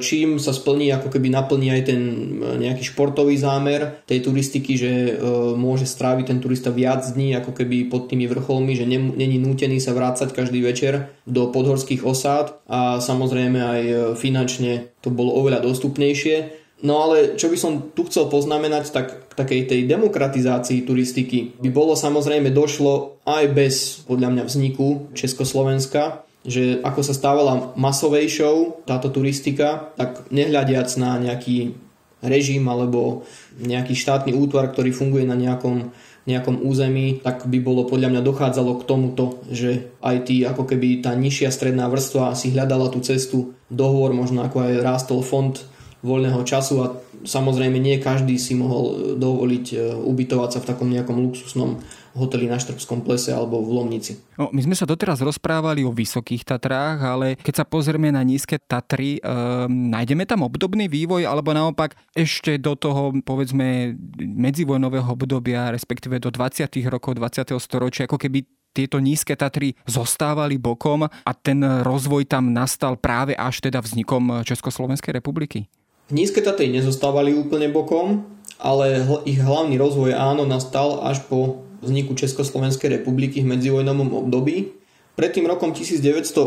čím 0.00 0.40
sa 0.40 0.56
splní, 0.56 0.88
ako 0.96 1.12
keby 1.12 1.28
naplní 1.28 1.68
aj 1.68 1.82
ten 1.92 2.00
e, 2.00 2.16
nejaký 2.64 2.88
športový 2.88 3.36
zámer 3.36 4.00
tej 4.08 4.24
turistiky, 4.24 4.80
že 4.80 4.92
e, 4.92 5.12
môže 5.60 5.84
stráviť 5.84 6.32
ten 6.32 6.38
turista 6.40 6.72
viac 6.72 7.04
dní 7.04 7.36
ako 7.36 7.52
keby 7.52 7.92
pod 7.92 8.08
tými 8.08 8.24
vrcholmi, 8.24 8.72
že 8.72 8.88
není 8.88 9.36
nútený 9.36 9.76
sa 9.76 9.92
vrácať 9.92 10.32
každý 10.32 10.64
večer 10.64 11.12
do 11.28 11.52
podhorských 11.52 12.00
osád 12.00 12.64
a 12.64 12.96
samozrejme 12.96 13.58
aj 13.60 13.82
finančne 14.16 14.96
to 15.04 15.12
bolo 15.12 15.36
oveľa 15.36 15.60
dostupnejšie. 15.68 16.68
No 16.78 17.02
ale 17.02 17.34
čo 17.34 17.50
by 17.50 17.58
som 17.58 17.90
tu 17.90 18.06
chcel 18.06 18.30
poznamenať, 18.30 18.94
tak 18.94 19.06
k 19.28 19.32
takej 19.34 19.66
tej 19.66 19.80
demokratizácii 19.90 20.86
turistiky 20.86 21.58
by 21.58 21.74
bolo 21.74 21.98
samozrejme 21.98 22.54
došlo 22.54 23.18
aj 23.26 23.44
bez 23.50 23.74
podľa 24.06 24.30
mňa 24.30 24.44
vzniku 24.46 25.10
Československa, 25.10 26.27
že 26.46 26.78
ako 26.82 27.00
sa 27.02 27.14
stávala 27.16 27.74
masovejšou 27.74 28.86
táto 28.86 29.10
turistika, 29.10 29.90
tak 29.98 30.30
nehľadiac 30.30 30.88
na 31.00 31.18
nejaký 31.18 31.74
režim 32.22 32.66
alebo 32.66 33.26
nejaký 33.58 33.94
štátny 33.94 34.34
útvar, 34.34 34.70
ktorý 34.70 34.90
funguje 34.90 35.22
na 35.26 35.38
nejakom, 35.38 35.94
nejakom 36.26 36.62
území, 36.66 37.22
tak 37.22 37.46
by 37.46 37.58
bolo 37.62 37.86
podľa 37.86 38.10
mňa 38.14 38.22
dochádzalo 38.26 38.82
k 38.82 38.86
tomuto, 38.86 39.24
že 39.50 39.94
aj 40.02 40.16
tí, 40.26 40.42
ako 40.42 40.66
keby 40.66 41.02
tá 41.02 41.14
nižšia 41.14 41.50
stredná 41.54 41.86
vrstva 41.86 42.34
si 42.34 42.50
hľadala 42.50 42.90
tú 42.90 42.98
cestu 43.00 43.54
dohovor, 43.70 44.10
možno 44.14 44.42
ako 44.42 44.66
aj 44.66 44.72
rástol 44.82 45.22
fond 45.22 45.54
voľného 46.02 46.42
času 46.46 46.74
a 46.82 46.86
samozrejme 47.26 47.78
nie 47.82 47.98
každý 47.98 48.38
si 48.38 48.54
mohol 48.54 49.18
dovoliť 49.18 49.66
e, 49.74 49.76
ubytovať 49.98 50.50
sa 50.54 50.60
v 50.62 50.68
takom 50.70 50.88
nejakom 50.94 51.18
luxusnom 51.18 51.82
hoteli 52.16 52.48
na 52.48 52.56
Štrbskom 52.56 53.04
plese 53.04 53.34
alebo 53.34 53.60
v 53.60 53.70
Lomnici. 53.76 54.16
No, 54.38 54.48
my 54.52 54.60
sme 54.64 54.76
sa 54.78 54.88
doteraz 54.88 55.20
rozprávali 55.20 55.84
o 55.84 55.92
Vysokých 55.92 56.46
Tatrách, 56.46 56.98
ale 57.02 57.26
keď 57.40 57.54
sa 57.60 57.64
pozrieme 57.64 58.08
na 58.08 58.22
nízke 58.24 58.56
Tatry, 58.56 59.18
e, 59.18 59.20
nájdeme 59.68 60.24
tam 60.24 60.46
obdobný 60.46 60.88
vývoj 60.88 61.28
alebo 61.28 61.52
naopak 61.52 61.98
ešte 62.14 62.56
do 62.56 62.78
toho 62.78 63.16
povedzme 63.24 63.98
medzivojnového 64.18 65.08
obdobia, 65.08 65.74
respektíve 65.74 66.22
do 66.22 66.32
20. 66.32 66.68
rokov 66.88 67.18
20. 67.18 67.56
storočia, 67.58 68.06
ako 68.06 68.16
keby 68.16 68.46
tieto 68.72 69.02
nízke 69.02 69.34
Tatry 69.34 69.74
zostávali 69.88 70.54
bokom 70.60 71.08
a 71.08 71.32
ten 71.34 71.58
rozvoj 71.82 72.28
tam 72.30 72.54
nastal 72.54 72.94
práve 72.94 73.34
až 73.34 73.58
teda 73.58 73.82
vznikom 73.82 74.46
Československej 74.46 75.18
republiky? 75.18 75.66
Nízke 76.08 76.40
Tatry 76.40 76.72
nezostávali 76.72 77.36
úplne 77.36 77.68
bokom, 77.68 78.24
ale 78.56 79.04
ich 79.28 79.38
hlavný 79.38 79.76
rozvoj 79.76 80.16
áno 80.16 80.48
nastal 80.48 81.04
až 81.04 81.20
po 81.28 81.67
vzniku 81.82 82.14
Československej 82.14 83.00
republiky 83.00 83.42
v 83.42 83.54
medzivojnovom 83.54 84.14
období. 84.14 84.78
Pred 85.18 85.30
tým 85.34 85.50
rokom 85.50 85.74
1918 85.74 86.46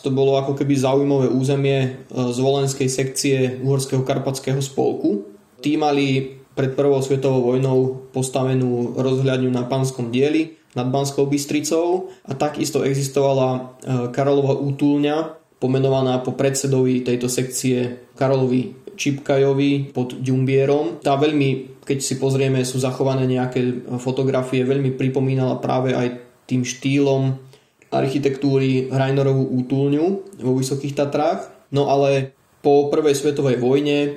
to 0.00 0.08
bolo 0.08 0.40
ako 0.40 0.56
keby 0.56 0.72
zaujímavé 0.80 1.28
územie 1.28 1.78
e, 1.84 1.88
z 2.32 2.38
volenskej 2.40 2.88
sekcie 2.88 3.36
Uhorského 3.60 4.00
karpatského 4.00 4.64
spolku. 4.64 5.28
Tí 5.60 5.76
mali 5.76 6.40
pred 6.56 6.72
prvou 6.72 7.04
svetovou 7.04 7.52
vojnou 7.52 8.08
postavenú 8.16 8.96
rozhľadňu 8.96 9.50
na 9.52 9.68
Panskom 9.68 10.08
dieli 10.08 10.56
nad 10.72 10.88
Banskou 10.88 11.28
Bystricou 11.28 12.08
a 12.24 12.32
takisto 12.32 12.80
existovala 12.80 13.48
e, 13.52 13.60
Karolova 14.08 14.56
útulňa, 14.56 15.36
pomenovaná 15.60 16.24
po 16.24 16.32
predsedovi 16.32 17.04
tejto 17.04 17.28
sekcie 17.28 18.08
Karolovi 18.16 18.81
Čipkajovi 19.02 19.90
pod 19.90 20.22
Ďumbierom. 20.22 21.02
Tá 21.02 21.18
veľmi, 21.18 21.82
keď 21.82 21.98
si 21.98 22.14
pozrieme, 22.22 22.62
sú 22.62 22.78
zachované 22.78 23.26
nejaké 23.26 23.82
fotografie, 23.98 24.62
veľmi 24.62 24.94
pripomínala 24.94 25.58
práve 25.58 25.90
aj 25.90 26.22
tým 26.46 26.62
štýlom 26.62 27.34
architektúry 27.90 28.86
Rajnorovú 28.88 29.58
útulňu 29.58 30.06
vo 30.38 30.52
Vysokých 30.54 30.94
Tatrách. 30.94 31.50
No 31.74 31.90
ale 31.90 32.38
po 32.62 32.88
prvej 32.88 33.18
svetovej 33.18 33.58
vojne 33.58 33.98
e, 34.06 34.10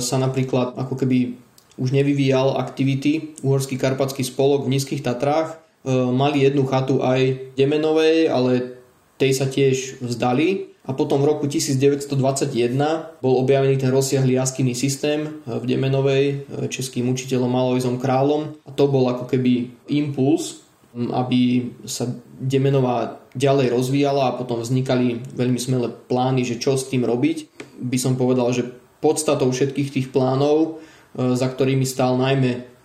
sa 0.00 0.16
napríklad 0.16 0.74
ako 0.74 1.04
keby 1.04 1.36
už 1.76 1.90
nevyvíjal 1.92 2.56
aktivity 2.56 3.36
Uhorský 3.44 3.76
karpatský 3.76 4.24
spolok 4.24 4.64
v 4.64 4.78
Nízkych 4.78 5.04
Tatrách. 5.04 5.60
E, 5.84 5.90
mali 5.92 6.42
jednu 6.42 6.64
chatu 6.64 7.04
aj 7.04 7.54
Demenovej, 7.54 8.32
ale 8.32 8.82
tej 9.18 9.32
sa 9.34 9.46
tiež 9.46 10.02
vzdali 10.02 10.74
a 10.84 10.92
potom 10.92 11.24
v 11.24 11.28
roku 11.32 11.48
1921 11.48 12.76
bol 13.24 13.40
objavený 13.40 13.80
ten 13.80 13.88
rozsiahlý 13.88 14.36
jaskyný 14.36 14.76
systém 14.76 15.40
eh, 15.44 15.56
v 15.56 15.64
Demenovej 15.64 16.24
eh, 16.26 16.68
českým 16.68 17.08
učiteľom 17.08 17.48
Malojzom 17.48 17.96
Králom 17.96 18.60
a 18.68 18.70
to 18.70 18.84
bol 18.88 19.08
ako 19.08 19.24
keby 19.24 19.72
impuls, 19.88 20.60
hm, 20.92 21.08
aby 21.14 21.40
sa 21.88 22.04
Demenová 22.36 23.24
ďalej 23.32 23.72
rozvíjala 23.72 24.22
a 24.30 24.36
potom 24.36 24.60
vznikali 24.60 25.24
veľmi 25.32 25.58
smelé 25.58 25.88
plány, 25.88 26.44
že 26.44 26.60
čo 26.60 26.76
s 26.76 26.86
tým 26.86 27.02
robiť. 27.08 27.50
By 27.80 27.98
som 27.98 28.14
povedal, 28.14 28.52
že 28.52 28.68
podstatou 29.00 29.50
všetkých 29.50 29.88
tých 29.90 30.06
plánov, 30.12 30.84
eh, 31.16 31.32
za 31.32 31.48
ktorými 31.48 31.88
stál 31.88 32.20
najmä 32.20 32.76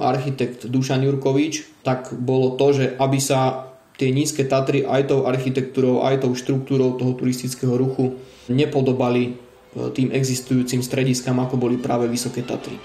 architekt 0.00 0.64
Dušan 0.64 1.04
Jurkovič, 1.04 1.84
tak 1.84 2.08
bolo 2.16 2.56
to, 2.56 2.72
že 2.72 2.84
aby 2.96 3.20
sa 3.20 3.67
tie 3.98 4.14
nízke 4.14 4.46
Tatry 4.46 4.86
aj 4.86 5.10
tou 5.10 5.26
architektúrou, 5.26 6.06
aj 6.06 6.22
tou 6.22 6.32
štruktúrou 6.32 6.94
toho 6.94 7.18
turistického 7.18 7.74
ruchu 7.74 8.14
nepodobali 8.46 9.34
e, 9.34 9.90
tým 9.90 10.14
existujúcim 10.14 10.80
strediskám, 10.80 11.36
ako 11.42 11.58
boli 11.58 11.76
práve 11.76 12.06
Vysoké 12.06 12.46
Tatry. 12.46 12.78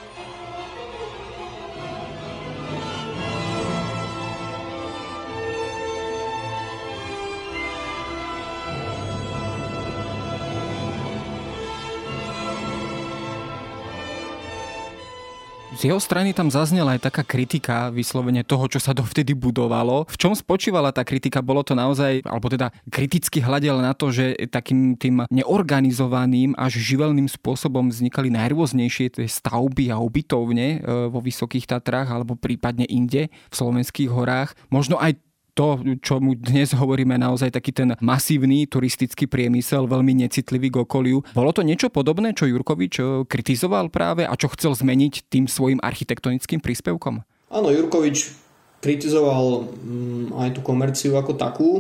Z 15.84 15.92
jeho 15.92 16.00
strany 16.00 16.32
tam 16.32 16.48
zaznela 16.48 16.96
aj 16.96 17.12
taká 17.12 17.28
kritika 17.28 17.92
vyslovene 17.92 18.48
toho, 18.48 18.72
čo 18.72 18.80
sa 18.80 18.96
dovtedy 18.96 19.36
budovalo. 19.36 20.08
V 20.08 20.16
čom 20.16 20.32
spočívala 20.32 20.96
tá 20.96 21.04
kritika? 21.04 21.44
Bolo 21.44 21.60
to 21.60 21.76
naozaj, 21.76 22.24
alebo 22.24 22.48
teda 22.48 22.72
kriticky 22.88 23.44
hľadel 23.44 23.84
na 23.84 23.92
to, 23.92 24.08
že 24.08 24.32
takým 24.48 24.96
tým 24.96 25.28
neorganizovaným 25.28 26.56
až 26.56 26.80
živelným 26.80 27.28
spôsobom 27.28 27.92
vznikali 27.92 28.32
najrôznejšie 28.32 29.12
tie 29.12 29.28
stavby 29.28 29.92
a 29.92 30.00
ubytovne 30.00 30.80
e, 30.80 31.12
vo 31.12 31.20
Vysokých 31.20 31.68
Tatrách 31.68 32.16
alebo 32.16 32.40
prípadne 32.40 32.88
inde 32.88 33.28
v 33.28 33.54
slovenských 33.54 34.08
horách. 34.08 34.56
Možno 34.72 34.96
aj 35.04 35.20
to, 35.54 35.82
čo 36.02 36.18
mu 36.18 36.34
dnes 36.34 36.74
hovoríme 36.74 37.14
naozaj 37.18 37.54
taký 37.54 37.72
ten 37.72 37.94
masívny 38.02 38.66
turistický 38.66 39.30
priemysel, 39.30 39.86
veľmi 39.86 40.26
necitlivý 40.26 40.74
k 40.74 40.82
okoliu. 40.82 41.22
Bolo 41.38 41.54
to 41.54 41.62
niečo 41.62 41.94
podobné, 41.94 42.34
čo 42.34 42.50
Jurkovič 42.50 42.94
eh, 43.00 43.06
kritizoval 43.26 43.94
práve 43.94 44.26
a 44.26 44.34
čo 44.34 44.50
chcel 44.52 44.74
zmeniť 44.74 45.30
tým 45.30 45.46
svojim 45.46 45.78
architektonickým 45.80 46.60
príspevkom? 46.60 47.22
Áno, 47.54 47.70
Jurkovič 47.70 48.34
kritizoval 48.82 49.70
mm, 49.70 50.26
aj 50.36 50.50
tú 50.58 50.62
komerciu 50.66 51.16
ako 51.16 51.38
takú, 51.38 51.72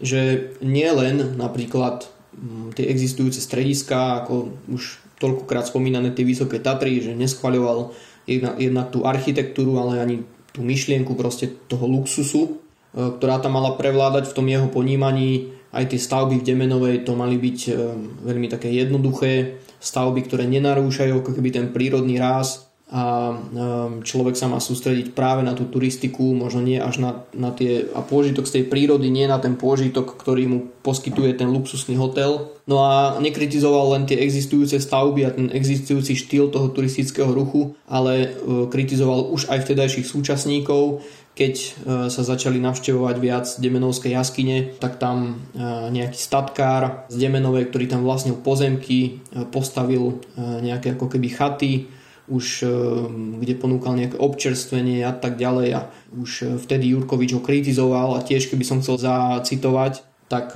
že 0.00 0.50
nie 0.64 0.88
len 0.88 1.36
napríklad 1.36 2.08
mm, 2.34 2.74
tie 2.74 2.88
existujúce 2.88 3.38
strediská, 3.38 4.24
ako 4.24 4.56
už 4.72 4.98
toľkokrát 5.22 5.70
spomínané 5.70 6.10
tie 6.10 6.26
Vysoké 6.26 6.58
Tatry, 6.58 6.98
že 6.98 7.14
neschvaľoval 7.14 7.94
jednak, 8.26 8.88
tú 8.90 9.06
architektúru, 9.06 9.78
ale 9.78 10.02
ani 10.02 10.16
tú 10.50 10.66
myšlienku 10.66 11.14
proste 11.14 11.46
toho 11.70 11.86
luxusu, 11.86 12.58
ktorá 12.92 13.40
tam 13.40 13.56
mala 13.56 13.74
prevládať 13.80 14.30
v 14.30 14.36
tom 14.36 14.46
jeho 14.48 14.68
ponímaní. 14.68 15.52
Aj 15.72 15.88
tie 15.88 15.96
stavby 15.96 16.40
v 16.40 16.46
Demenovej 16.46 17.08
to 17.08 17.16
mali 17.16 17.40
byť 17.40 17.58
e, 17.64 17.70
veľmi 18.28 18.46
také 18.52 18.68
jednoduché 18.68 19.64
stavby, 19.80 20.20
ktoré 20.28 20.44
nenarúšajú 20.44 21.24
ako 21.24 21.32
keby 21.32 21.48
ten 21.48 21.66
prírodný 21.72 22.20
ráz 22.20 22.72
a 22.92 23.32
ehm, 23.32 24.04
človek 24.04 24.36
sa 24.36 24.52
má 24.52 24.60
sústrediť 24.60 25.16
práve 25.16 25.40
na 25.40 25.56
tú 25.56 25.64
turistiku, 25.64 26.36
možno 26.36 26.60
nie 26.60 26.76
až 26.76 27.00
na, 27.00 27.10
na 27.32 27.48
tie, 27.48 27.88
a 27.88 28.04
pôžitok 28.04 28.44
z 28.44 28.60
tej 28.60 28.64
prírody, 28.68 29.08
nie 29.08 29.24
na 29.24 29.40
ten 29.40 29.56
pôžitok, 29.56 30.20
ktorý 30.20 30.44
mu 30.44 30.58
poskytuje 30.84 31.32
ten 31.32 31.48
luxusný 31.48 31.96
hotel. 31.96 32.52
No 32.68 32.84
a 32.84 33.16
nekritizoval 33.16 33.96
len 33.96 34.04
tie 34.04 34.20
existujúce 34.20 34.76
stavby 34.76 35.20
a 35.24 35.32
ten 35.32 35.48
existujúci 35.48 36.20
štýl 36.20 36.52
toho 36.52 36.68
turistického 36.68 37.32
ruchu, 37.32 37.72
ale 37.88 38.28
e, 38.28 38.68
kritizoval 38.68 39.32
už 39.32 39.48
aj 39.48 39.64
vtedajších 39.64 40.04
súčasníkov, 40.04 41.00
keď 41.32 41.54
e, 41.56 41.68
sa 42.12 42.22
začali 42.22 42.60
navštevovať 42.60 43.16
viac 43.16 43.46
Demenovské 43.56 44.12
jaskyne, 44.12 44.76
tak 44.76 45.00
tam 45.00 45.40
e, 45.56 45.64
nejaký 45.88 46.18
statkár 46.20 47.08
z 47.08 47.16
Demenovej, 47.16 47.72
ktorý 47.72 47.88
tam 47.88 48.04
vlastnil 48.04 48.36
pozemky, 48.40 49.24
postavil 49.48 50.20
nejaké 50.36 50.92
ako 50.96 51.08
keby 51.08 51.28
chaty, 51.32 51.72
už 52.30 52.64
kde 53.42 53.54
ponúkal 53.58 53.98
nejaké 53.98 54.14
občerstvenie 54.14 55.02
a 55.02 55.10
tak 55.10 55.36
ďalej 55.36 55.68
a 55.74 55.80
už 56.14 56.62
vtedy 56.62 56.94
Jurkovič 56.94 57.34
ho 57.34 57.42
kritizoval 57.42 58.14
a 58.14 58.24
tiež 58.24 58.46
keby 58.46 58.62
som 58.62 58.78
chcel 58.78 59.02
zacitovať, 59.02 60.06
tak 60.30 60.54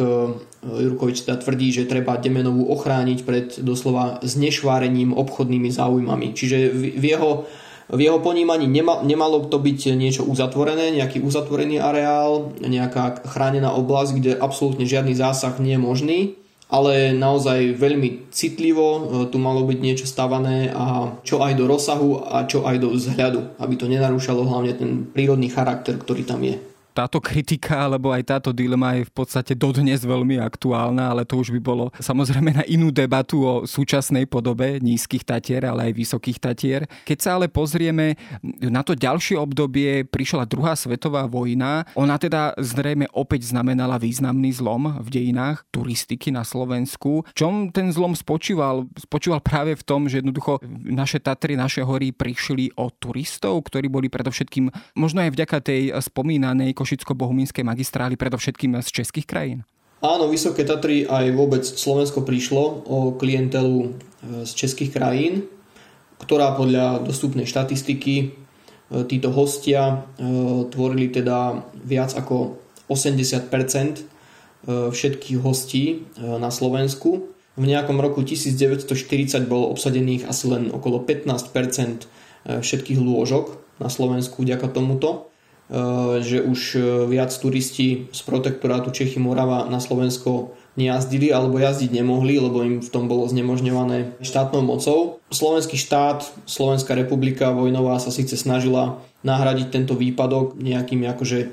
Jurkovič 0.63 1.27
teda 1.27 1.43
tvrdí, 1.43 1.75
že 1.75 1.91
treba 1.91 2.23
Demenovú 2.23 2.71
ochrániť 2.71 3.19
pred 3.27 3.47
doslova 3.61 4.23
znešvárením 4.23 5.13
obchodnými 5.13 5.69
záujmami. 5.69 6.33
Čiže 6.33 6.71
v 6.73 7.05
jeho, 7.05 7.51
v 7.87 8.01
jeho 8.03 8.19
ponímaní 8.19 8.67
nema, 8.67 9.03
nemalo 9.07 9.47
to 9.47 9.63
byť 9.63 9.95
niečo 9.95 10.23
uzatvorené, 10.27 10.91
nejaký 10.95 11.23
uzatvorený 11.23 11.79
areál, 11.79 12.51
nejaká 12.59 13.23
chránená 13.31 13.71
oblasť, 13.75 14.11
kde 14.19 14.33
absolútne 14.35 14.83
žiadny 14.89 15.15
zásah 15.15 15.55
nie 15.63 15.79
je 15.79 15.83
možný 15.83 16.21
ale 16.67 17.15
naozaj 17.15 17.79
veľmi 17.79 18.35
citlivo 18.35 18.87
e, 18.91 19.01
tu 19.31 19.39
malo 19.39 19.63
byť 19.63 19.79
niečo 19.79 20.07
stavané 20.07 20.75
a 20.75 21.15
čo 21.23 21.39
aj 21.39 21.55
do 21.55 21.65
rozsahu 21.71 22.27
a 22.27 22.43
čo 22.43 22.67
aj 22.67 22.77
do 22.83 22.91
vzhľadu, 22.91 23.63
aby 23.63 23.75
to 23.79 23.87
nenarúšalo 23.87 24.43
hlavne 24.43 24.75
ten 24.75 24.91
prírodný 25.07 25.47
charakter, 25.47 25.95
ktorý 25.95 26.27
tam 26.27 26.43
je 26.43 26.59
táto 26.97 27.21
kritika 27.21 27.85
alebo 27.85 28.09
aj 28.09 28.25
táto 28.25 28.51
dilema 28.57 28.97
je 28.97 29.05
v 29.05 29.13
podstate 29.13 29.53
dodnes 29.53 30.01
veľmi 30.01 30.41
aktuálna, 30.41 31.13
ale 31.13 31.29
to 31.29 31.37
už 31.37 31.53
by 31.53 31.61
bolo 31.61 31.93
samozrejme 32.01 32.57
na 32.57 32.65
inú 32.65 32.89
debatu 32.89 33.45
o 33.45 33.55
súčasnej 33.69 34.25
podobe 34.25 34.81
nízkych 34.81 35.29
tatier, 35.29 35.69
ale 35.69 35.93
aj 35.93 36.01
vysokých 36.01 36.39
tatier. 36.41 36.89
Keď 37.05 37.19
sa 37.21 37.37
ale 37.37 37.53
pozrieme 37.53 38.17
na 38.65 38.81
to 38.81 38.97
ďalšie 38.97 39.37
obdobie, 39.37 40.09
prišla 40.09 40.49
druhá 40.49 40.73
svetová 40.73 41.29
vojna. 41.29 41.85
Ona 41.93 42.17
teda 42.17 42.57
zrejme 42.57 43.13
opäť 43.13 43.53
znamenala 43.53 44.01
významný 44.01 44.57
zlom 44.57 44.97
v 45.05 45.09
dejinách 45.13 45.69
turistiky 45.69 46.33
na 46.33 46.47
Slovensku. 46.47 47.29
Čom 47.37 47.69
ten 47.69 47.93
zlom 47.93 48.17
spočíval? 48.17 48.89
Spočíval 48.97 49.45
práve 49.45 49.77
v 49.77 49.85
tom, 49.85 50.09
že 50.09 50.25
jednoducho 50.25 50.65
naše 50.87 51.21
Tatry, 51.21 51.59
naše 51.59 51.83
hory 51.83 52.15
prišli 52.15 52.79
o 52.79 52.89
turistov, 52.89 53.67
ktorí 53.67 53.91
boli 53.91 54.07
predovšetkým 54.07 54.71
možno 54.95 55.27
aj 55.27 55.35
vďaka 55.35 55.59
tej 55.59 55.83
spomínanej 55.99 56.71
Košicko-Bohumínskej 56.87 57.67
magistrály, 57.67 58.15
predovšetkým 58.15 58.79
z 58.79 58.89
českých 58.95 59.27
krajín? 59.27 59.67
Áno, 59.99 60.31
Vysoké 60.31 60.63
Tatry 60.63 61.03
aj 61.03 61.35
vôbec 61.35 61.67
Slovensko 61.67 62.23
prišlo 62.23 62.87
o 62.87 62.99
klientelu 63.19 63.91
z 64.47 64.51
českých 64.55 64.95
krajín, 64.95 65.51
ktorá 66.23 66.55
podľa 66.55 67.03
dostupnej 67.03 67.43
štatistiky 67.43 68.39
títo 69.11 69.35
hostia 69.35 70.07
tvorili 70.71 71.11
teda 71.11 71.67
viac 71.75 72.15
ako 72.15 72.55
80% 72.87 74.07
všetkých 74.71 75.39
hostí 75.43 76.07
na 76.23 76.55
Slovensku. 76.55 77.35
V 77.59 77.65
nejakom 77.67 77.99
roku 77.99 78.23
1940 78.23 79.43
bolo 79.51 79.75
obsadených 79.75 80.31
asi 80.31 80.47
len 80.47 80.71
okolo 80.71 81.03
15% 81.03 82.07
všetkých 82.47 83.01
lôžok 83.03 83.59
na 83.83 83.91
Slovensku 83.91 84.47
vďaka 84.47 84.71
tomuto. 84.71 85.35
Eh, 85.67 86.23
že 86.23 86.47
už 86.47 86.61
eh, 86.79 86.83
viac 87.11 87.35
turisti 87.35 88.07
z 88.15 88.21
protektorátu 88.23 88.95
Čechy 88.95 89.19
Morava 89.19 89.67
na 89.67 89.83
Slovensko 89.83 90.55
nejazdili 90.79 91.35
alebo 91.35 91.59
jazdiť 91.59 91.91
nemohli, 91.91 92.39
lebo 92.39 92.63
im 92.63 92.79
v 92.79 92.87
tom 92.87 93.11
bolo 93.11 93.27
znemožňované 93.27 94.15
štátnou 94.23 94.63
mocou. 94.63 95.19
Slovenský 95.35 95.75
štát, 95.75 96.23
Slovenská 96.47 96.95
republika 96.95 97.51
vojnová 97.51 97.99
sa 97.99 98.15
síce 98.15 98.39
snažila 98.39 99.03
nahradiť 99.27 99.75
tento 99.75 99.99
výpadok 99.99 100.55
nejakými 100.55 101.03
akože 101.11 101.39
eh, 101.43 101.51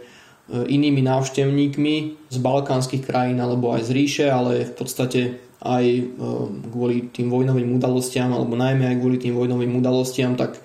inými 0.61 1.01
návštevníkmi 1.01 1.95
z 2.29 2.37
balkánskych 2.37 3.09
krajín 3.09 3.41
alebo 3.41 3.73
aj 3.73 3.89
z 3.89 3.91
ríše, 3.97 4.25
ale 4.29 4.69
v 4.69 4.73
podstate 4.77 5.41
aj 5.63 6.11
kvôli 6.75 7.07
tým 7.07 7.31
vojnovým 7.31 7.79
udalostiam 7.79 8.35
alebo 8.35 8.51
najmä 8.59 8.83
aj 8.83 8.97
kvôli 8.99 9.15
tým 9.15 9.31
vojnovým 9.31 9.79
udalostiam, 9.79 10.35
tak 10.35 10.59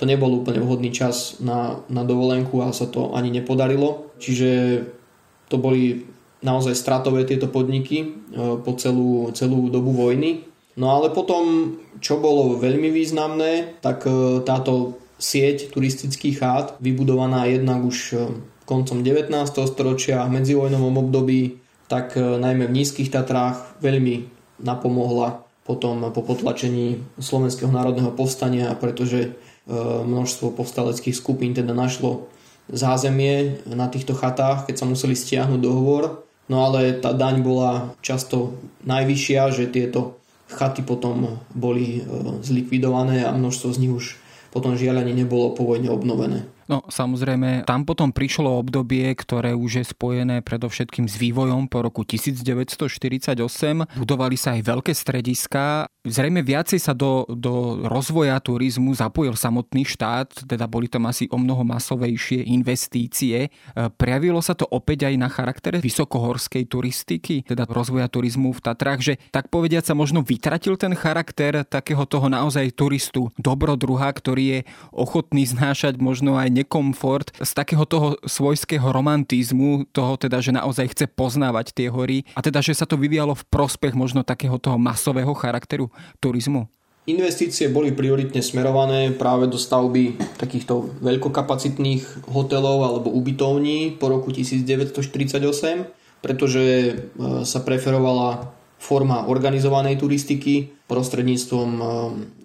to 0.00 0.08
nebol 0.08 0.32
úplne 0.32 0.64
vhodný 0.64 0.88
čas 0.96 1.36
na, 1.44 1.84
na 1.92 2.08
dovolenku 2.08 2.64
a 2.64 2.72
sa 2.72 2.88
to 2.88 3.12
ani 3.12 3.28
nepodarilo. 3.28 4.16
Čiže 4.16 4.80
to 5.52 5.60
boli 5.60 6.08
naozaj 6.40 6.72
stratové 6.72 7.28
tieto 7.28 7.52
podniky 7.52 7.98
e, 8.00 8.06
po 8.64 8.72
celú, 8.80 9.28
celú 9.36 9.68
dobu 9.68 9.92
vojny. 9.92 10.48
No 10.80 10.96
ale 10.96 11.12
potom, 11.12 11.76
čo 12.00 12.16
bolo 12.16 12.56
veľmi 12.56 12.88
významné, 12.88 13.76
tak 13.84 14.08
e, 14.08 14.40
táto 14.40 14.96
sieť 15.20 15.68
turistických 15.76 16.36
chát, 16.40 16.66
vybudovaná 16.80 17.44
jednak 17.52 17.84
už 17.84 17.98
e, 18.16 18.16
koncom 18.64 19.04
19. 19.04 19.36
storočia 19.68 20.24
v 20.24 20.40
medzivojnovom 20.40 20.96
období, 20.96 21.60
tak 21.92 22.14
najmä 22.16 22.70
v 22.70 22.76
nízkych 22.80 23.10
Tatrách 23.10 23.82
veľmi 23.82 24.30
napomohla 24.62 25.42
potom 25.66 26.06
po 26.14 26.22
potlačení 26.22 27.02
Slovenského 27.18 27.68
národného 27.68 28.14
povstania, 28.14 28.70
pretože 28.78 29.34
množstvo 30.04 30.50
povstaleckých 30.58 31.14
skupín 31.14 31.54
teda 31.54 31.70
našlo 31.70 32.26
zázemie 32.70 33.62
na 33.66 33.90
týchto 33.90 34.14
chatách, 34.14 34.66
keď 34.66 34.74
sa 34.78 34.86
museli 34.86 35.14
stiahnuť 35.14 35.60
dohovor. 35.62 36.26
No 36.50 36.66
ale 36.66 36.98
tá 36.98 37.14
daň 37.14 37.46
bola 37.46 37.94
často 38.02 38.58
najvyššia, 38.82 39.54
že 39.54 39.70
tieto 39.70 40.18
chaty 40.50 40.82
potom 40.82 41.38
boli 41.54 42.02
e, 42.02 42.10
zlikvidované 42.42 43.22
a 43.22 43.30
množstvo 43.30 43.70
z 43.70 43.78
nich 43.86 43.94
už 43.94 44.06
potom 44.50 44.74
žiaľ 44.74 45.06
ani 45.06 45.14
nebolo 45.14 45.54
po 45.54 45.62
vojne 45.62 45.94
obnovené. 45.94 46.42
No 46.70 46.86
samozrejme, 46.86 47.66
tam 47.66 47.82
potom 47.82 48.14
prišlo 48.14 48.62
obdobie, 48.62 49.10
ktoré 49.18 49.58
už 49.58 49.82
je 49.82 49.84
spojené 49.90 50.38
predovšetkým 50.38 51.10
s 51.10 51.18
vývojom 51.18 51.66
po 51.66 51.82
roku 51.82 52.06
1948. 52.06 53.34
Budovali 53.98 54.38
sa 54.38 54.54
aj 54.54 54.62
veľké 54.62 54.94
strediská. 54.94 55.90
Zrejme 56.06 56.46
viacej 56.46 56.78
sa 56.78 56.94
do, 56.94 57.26
do 57.26 57.82
rozvoja 57.90 58.38
turizmu 58.38 58.94
zapojil 58.94 59.34
samotný 59.34 59.82
štát, 59.82 60.46
teda 60.46 60.70
boli 60.70 60.86
tam 60.86 61.10
asi 61.10 61.26
o 61.34 61.42
mnoho 61.42 61.66
masovejšie 61.66 62.46
investície. 62.54 63.50
E, 63.74 63.90
prejavilo 63.90 64.38
sa 64.38 64.54
to 64.54 64.62
opäť 64.70 65.10
aj 65.10 65.14
na 65.18 65.26
charaktere 65.26 65.82
vysokohorskej 65.82 66.70
turistiky, 66.70 67.42
teda 67.50 67.66
rozvoja 67.66 68.06
turizmu 68.06 68.54
v 68.54 68.62
Tatrách, 68.62 69.02
že 69.02 69.14
tak 69.34 69.50
povediať 69.50 69.90
sa 69.90 69.98
možno 69.98 70.22
vytratil 70.22 70.78
ten 70.78 70.94
charakter 70.94 71.66
takého 71.66 72.06
toho 72.06 72.30
naozaj 72.30 72.70
turistu, 72.78 73.34
dobrodruha, 73.34 74.06
ktorý 74.14 74.44
je 74.46 74.60
ochotný 74.94 75.50
znášať 75.50 75.98
možno 75.98 76.38
aj 76.38 76.59
nekomfort 76.60 77.32
z 77.40 77.50
takého 77.56 77.84
toho 77.88 78.20
svojského 78.22 78.84
romantizmu, 78.92 79.88
toho 79.90 80.20
teda, 80.20 80.44
že 80.44 80.52
naozaj 80.52 80.92
chce 80.92 81.04
poznávať 81.08 81.72
tie 81.72 81.88
hory 81.88 82.22
a 82.36 82.40
teda, 82.44 82.60
že 82.60 82.76
sa 82.76 82.84
to 82.84 83.00
vyvíjalo 83.00 83.32
v 83.34 83.46
prospech 83.48 83.96
možno 83.96 84.20
takého 84.20 84.60
toho 84.60 84.76
masového 84.76 85.32
charakteru 85.32 85.88
turizmu? 86.20 86.68
Investície 87.08 87.72
boli 87.72 87.96
prioritne 87.96 88.44
smerované 88.44 89.10
práve 89.16 89.48
do 89.48 89.56
stavby 89.56 90.20
takýchto 90.36 91.00
veľkokapacitných 91.00 92.28
hotelov 92.28 92.86
alebo 92.86 93.08
ubytovní 93.10 93.96
po 93.96 94.12
roku 94.12 94.28
1948, 94.30 95.88
pretože 96.20 96.62
e, 96.62 96.92
sa 97.48 97.58
preferovala 97.64 98.52
forma 98.80 99.28
organizovanej 99.28 100.00
turistiky 100.00 100.72
prostredníctvom 100.88 101.68
eh, 101.76 101.84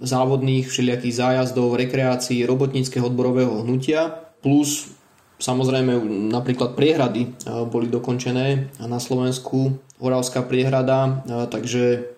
závodných 0.03 0.67
všelijakých 0.67 1.15
zájazdov, 1.15 1.79
rekreácií, 1.79 2.43
robotníckého 2.43 3.07
odborového 3.07 3.63
hnutia, 3.63 4.11
plus 4.43 4.91
samozrejme 5.39 5.95
napríklad 6.29 6.75
priehrady 6.75 7.31
eh, 7.31 7.63
boli 7.65 7.87
dokončené 7.87 8.75
na 8.83 8.99
Slovensku, 8.99 9.79
Horavská 9.95 10.43
priehrada, 10.43 11.23
eh, 11.25 11.47
takže 11.47 12.11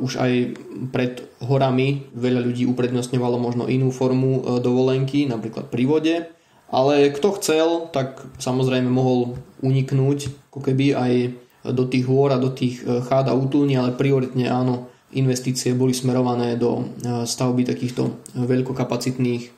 už 0.00 0.16
aj 0.16 0.32
pred 0.96 1.28
horami 1.44 2.08
veľa 2.16 2.40
ľudí 2.40 2.64
uprednostňovalo 2.72 3.36
možno 3.36 3.68
inú 3.68 3.92
formu 3.92 4.64
dovolenky, 4.64 5.28
napríklad 5.28 5.68
pri 5.68 5.84
vode. 5.84 6.16
Ale 6.72 7.12
kto 7.12 7.36
chcel, 7.36 7.92
tak 7.92 8.24
samozrejme 8.40 8.88
mohol 8.88 9.36
uniknúť 9.60 10.32
ako 10.48 10.72
keby 10.72 10.96
aj 10.96 11.12
do 11.72 11.84
tých 11.88 12.04
hôr 12.08 12.32
a 12.32 12.40
do 12.40 12.52
tých 12.52 12.82
e, 12.82 13.00
chád 13.04 13.28
a 13.30 13.36
útulní, 13.36 13.76
ale 13.76 13.96
prioritne 13.96 14.48
áno, 14.48 14.88
investície 15.14 15.72
boli 15.72 15.96
smerované 15.96 16.56
do 16.56 16.80
e, 16.80 16.84
stavby 17.24 17.64
takýchto 17.64 18.36
veľkokapacitných 18.36 19.42
e, 19.46 19.50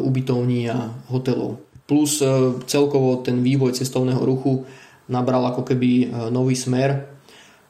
ubytovní 0.00 0.68
a 0.70 0.92
hotelov. 1.08 1.60
Plus 1.84 2.24
celkovo 2.64 3.20
ten 3.20 3.44
vývoj 3.44 3.76
cestovného 3.76 4.24
ruchu 4.24 4.64
nabral 5.12 5.44
ako 5.52 5.68
keby 5.68 6.08
nový 6.32 6.56
smer, 6.56 7.12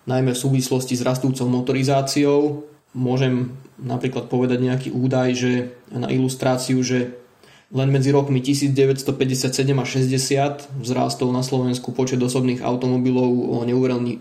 najmä 0.06 0.30
v 0.30 0.38
súvislosti 0.38 0.94
s 0.94 1.02
rastúcou 1.02 1.50
motorizáciou. 1.50 2.62
Môžem 2.94 3.58
napríklad 3.74 4.30
povedať 4.30 4.62
nejaký 4.62 4.88
údaj, 4.94 5.28
že 5.34 5.52
na 5.90 6.14
ilustráciu, 6.14 6.78
že 6.86 7.23
len 7.74 7.90
medzi 7.90 8.14
rokmi 8.14 8.38
1957 8.38 9.50
a 9.74 9.84
60 9.84 10.78
vzrástol 10.78 11.34
na 11.34 11.42
Slovensku 11.42 11.90
počet 11.90 12.22
osobných 12.22 12.62
automobilov 12.62 13.26
o 13.50 13.66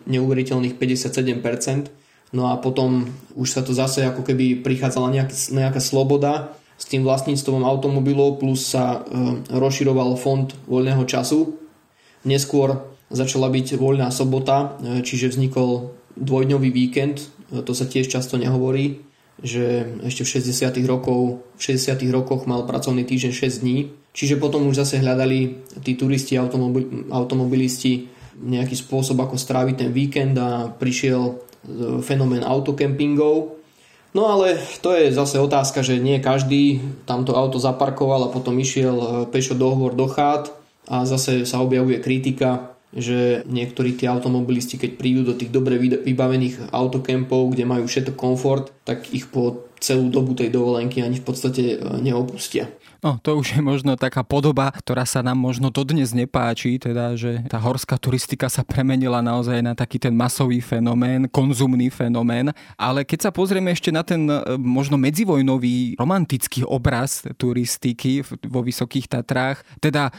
neuveriteľných 0.09 0.73
57%. 0.73 1.93
No 2.33 2.49
a 2.49 2.57
potom 2.57 3.13
už 3.37 3.53
sa 3.53 3.61
to 3.61 3.77
zase 3.77 4.09
ako 4.09 4.25
keby 4.25 4.65
prichádzala 4.65 5.13
nejaký, 5.13 5.53
nejaká 5.53 5.77
sloboda 5.77 6.57
s 6.81 6.89
tým 6.89 7.05
vlastníctvom 7.05 7.61
automobilov 7.61 8.41
plus 8.41 8.73
sa 8.73 9.05
e, 9.05 9.45
rozširoval 9.53 10.17
fond 10.17 10.49
voľného 10.65 11.05
času. 11.05 11.53
Neskôr 12.25 12.89
začala 13.13 13.53
byť 13.53 13.77
voľná 13.77 14.09
sobota, 14.09 14.81
e, 14.81 15.05
čiže 15.05 15.29
vznikol 15.29 15.93
dvojdňový 16.17 16.73
víkend, 16.73 17.21
e, 17.53 17.61
to 17.61 17.77
sa 17.77 17.85
tiež 17.85 18.09
často 18.09 18.41
nehovorí 18.41 19.12
že 19.41 19.97
ešte 20.05 20.21
v 20.21 20.31
60. 20.45 20.77
rokov, 20.85 21.41
v 21.57 21.61
60. 21.61 21.97
rokoch 22.13 22.45
mal 22.45 22.67
pracovný 22.69 23.01
týždeň 23.07 23.31
6 23.33 23.63
dní. 23.65 23.89
Čiže 24.13 24.37
potom 24.37 24.69
už 24.69 24.85
zase 24.85 25.01
hľadali 25.01 25.65
tí 25.81 25.97
turisti, 25.97 26.37
automobil, 26.37 27.09
automobilisti 27.09 28.13
nejaký 28.37 28.77
spôsob, 28.77 29.17
ako 29.17 29.37
stráviť 29.37 29.75
ten 29.85 29.89
víkend 29.89 30.37
a 30.37 30.69
prišiel 30.69 31.21
e, 31.25 31.33
fenomén 32.05 32.45
autokempingov. 32.45 33.57
No 34.13 34.29
ale 34.29 34.61
to 34.85 34.93
je 34.93 35.09
zase 35.09 35.41
otázka, 35.41 35.81
že 35.81 35.97
nie 35.97 36.21
každý 36.21 36.81
tamto 37.09 37.33
auto 37.33 37.57
zaparkoval 37.57 38.29
a 38.29 38.33
potom 38.33 38.53
išiel 38.61 38.97
e, 38.97 39.07
pešo 39.33 39.57
dohovor 39.57 39.97
do 39.97 40.05
chát 40.05 40.53
a 40.85 41.05
zase 41.09 41.49
sa 41.49 41.61
objavuje 41.61 41.97
kritika, 41.97 42.72
že 42.93 43.41
niektorí 43.49 43.97
tí 43.97 44.05
automobilisti, 44.05 44.77
keď 44.77 44.91
prídu 44.95 45.21
do 45.25 45.33
tých 45.33 45.49
dobre 45.49 45.81
vybavených 45.81 46.69
autokempov, 46.69 47.53
kde 47.53 47.65
majú 47.65 47.89
všetko 47.89 48.13
komfort, 48.13 48.69
tak 48.85 49.09
ich 49.09 49.25
po 49.29 49.65
celú 49.83 50.07
dobu 50.07 50.31
tej 50.31 50.47
dovolenky 50.47 51.03
ani 51.03 51.19
v 51.19 51.25
podstate 51.27 51.75
e, 51.75 51.77
neopustia. 51.99 52.71
No, 53.03 53.19
to 53.19 53.35
už 53.35 53.59
je 53.59 53.61
možno 53.61 53.99
taká 53.99 54.23
podoba, 54.23 54.71
ktorá 54.71 55.03
sa 55.03 55.19
nám 55.19 55.35
možno 55.35 55.67
dodnes 55.67 56.15
nepáči, 56.15 56.79
teda, 56.79 57.19
že 57.19 57.43
tá 57.51 57.59
horská 57.59 57.99
turistika 57.99 58.47
sa 58.47 58.63
premenila 58.63 59.19
naozaj 59.19 59.59
na 59.59 59.75
taký 59.75 59.99
ten 59.99 60.15
masový 60.15 60.63
fenomén, 60.63 61.27
konzumný 61.27 61.91
fenomén, 61.91 62.55
ale 62.79 63.03
keď 63.03 63.27
sa 63.27 63.31
pozrieme 63.35 63.75
ešte 63.75 63.91
na 63.91 64.07
ten 64.07 64.23
e, 64.23 64.55
možno 64.55 64.95
medzivojnový 64.95 65.99
romantický 65.99 66.63
obraz 66.63 67.27
turistiky 67.35 68.23
vo 68.47 68.63
Vysokých 68.63 69.11
Tatrách, 69.11 69.67
teda 69.83 70.07
e, 70.07 70.11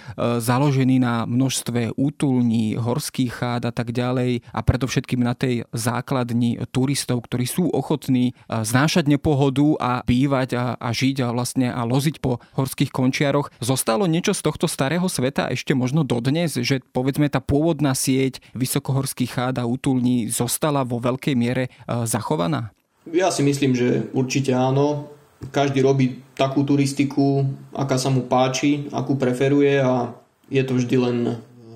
založený 0.45 1.01
na 1.01 1.25
množstve 1.25 1.97
útulní, 1.97 2.77
horských 2.77 3.33
chád 3.33 3.63
a 3.65 3.73
tak 3.73 3.97
ďalej 3.97 4.45
a 4.53 4.61
predovšetkým 4.61 5.25
na 5.25 5.33
tej 5.33 5.65
základni 5.73 6.61
turistov, 6.69 7.25
ktorí 7.25 7.49
sú 7.49 7.73
ochotní 7.73 8.37
znášať 8.51 9.09
nepohodu 9.09 9.54
pôdu 9.55 9.79
a 9.79 10.03
bývať 10.03 10.59
a, 10.59 10.65
a 10.75 10.91
žiť 10.91 11.23
a 11.23 11.31
vlastne 11.31 11.71
a 11.71 11.87
loziť 11.87 12.19
po 12.19 12.43
horských 12.59 12.91
končiaroch. 12.91 13.55
Zostalo 13.63 14.11
niečo 14.11 14.35
z 14.35 14.43
tohto 14.43 14.67
starého 14.67 15.07
sveta 15.07 15.47
ešte 15.55 15.79
možno 15.79 16.03
dodnes, 16.03 16.59
že 16.59 16.83
povedzme 16.91 17.31
tá 17.31 17.39
pôvodná 17.39 17.95
sieť 17.95 18.43
vysokohorských 18.59 19.31
chád 19.31 19.63
a 19.63 19.69
útulní 19.71 20.27
zostala 20.27 20.83
vo 20.83 20.99
veľkej 20.99 21.39
miere 21.39 21.71
e, 21.71 22.03
zachovaná? 22.11 22.75
Ja 23.07 23.31
si 23.31 23.47
myslím, 23.47 23.79
že 23.79 24.11
určite 24.11 24.51
áno. 24.51 25.15
Každý 25.55 25.85
robí 25.85 26.19
takú 26.35 26.67
turistiku, 26.67 27.47
aká 27.71 27.95
sa 27.95 28.11
mu 28.11 28.27
páči, 28.27 28.91
akú 28.91 29.15
preferuje 29.15 29.79
a 29.79 30.11
je 30.51 30.63
to 30.67 30.83
vždy 30.83 30.97
len 30.99 31.17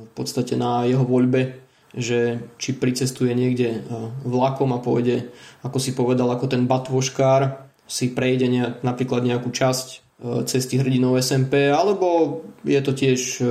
v 0.09 0.11
podstate 0.19 0.59
na 0.59 0.83
jeho 0.89 1.05
voľbe, 1.05 1.63
že 1.93 2.41
či 2.57 2.75
pricestuje 2.75 3.37
niekde 3.37 3.85
vlakom 4.25 4.73
a 4.73 4.81
pôjde, 4.81 5.29
ako 5.61 5.79
si 5.79 5.93
povedal, 5.93 6.33
ako 6.33 6.49
ten 6.49 6.65
batvoškár, 6.65 7.68
si 7.89 8.13
prejde 8.13 8.47
nejak, 8.47 8.85
napríklad 8.85 9.25
nejakú 9.25 9.49
časť 9.49 9.87
e, 9.89 9.97
cesty 10.45 10.77
hrdinov 10.77 11.17
SMP, 11.19 11.73
alebo 11.73 12.41
je 12.63 12.81
to 12.85 12.93
tiež 12.93 13.41
e, 13.41 13.45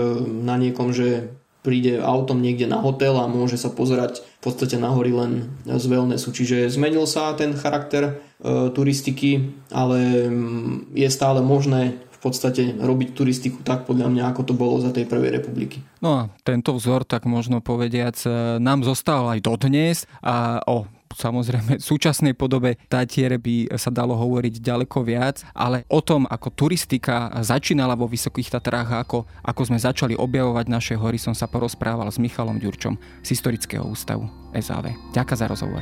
na 0.45 0.55
niekom, 0.55 0.93
že 0.93 1.33
príde 1.67 1.99
autom 1.99 2.39
niekde 2.39 2.63
na 2.63 2.79
hotel 2.79 3.19
a 3.19 3.27
môže 3.27 3.59
sa 3.59 3.67
pozerať 3.67 4.23
v 4.23 4.39
podstate 4.39 4.79
na 4.79 4.95
hory 4.95 5.11
len 5.11 5.51
z 5.67 5.85
wellnessu. 5.91 6.31
Čiže 6.31 6.71
zmenil 6.71 7.03
sa 7.03 7.35
ten 7.35 7.51
charakter 7.59 8.03
e, 8.07 8.71
turistiky, 8.71 9.51
ale 9.75 10.31
mm, 10.31 10.95
je 10.95 11.09
stále 11.11 11.43
možné 11.43 11.99
v 12.07 12.19
podstate 12.23 12.73
robiť 12.79 13.09
turistiku 13.13 13.61
tak 13.67 13.83
podľa 13.83 14.09
mňa, 14.09 14.23
ako 14.31 14.41
to 14.47 14.53
bolo 14.55 14.79
za 14.79 14.95
tej 14.95 15.05
prvej 15.11 15.43
republiky. 15.43 15.83
No 15.99 16.09
a 16.15 16.21
tento 16.41 16.71
vzor, 16.71 17.03
tak 17.03 17.27
možno 17.27 17.59
povediac, 17.59 18.15
e, 18.23 18.63
nám 18.63 18.87
zostal 18.87 19.27
aj 19.27 19.39
dodnes 19.43 20.07
a 20.23 20.63
o 20.63 20.87
samozrejme 21.17 21.81
v 21.81 21.83
súčasnej 21.83 22.37
podobe 22.37 22.77
Tatier 22.85 23.41
by 23.41 23.73
sa 23.75 23.89
dalo 23.89 24.13
hovoriť 24.13 24.61
ďaleko 24.61 25.01
viac, 25.01 25.41
ale 25.57 25.81
o 25.89 25.99
tom, 26.05 26.29
ako 26.29 26.53
turistika 26.53 27.33
začínala 27.41 27.97
vo 27.97 28.05
Vysokých 28.05 28.53
Tatrách 28.53 28.89
a 28.93 29.01
ako, 29.01 29.25
ako 29.41 29.61
sme 29.65 29.81
začali 29.81 30.13
objavovať 30.13 30.65
naše 30.69 30.93
hory, 30.93 31.17
som 31.17 31.33
sa 31.33 31.49
porozprával 31.49 32.07
s 32.07 32.21
Michalom 32.21 32.61
Ďurčom 32.61 32.95
z 33.25 33.27
Historického 33.33 33.83
ústavu 33.83 34.29
SAV. 34.53 34.93
Ďakujem 35.17 35.39
za 35.41 35.47
rozhovor. 35.49 35.81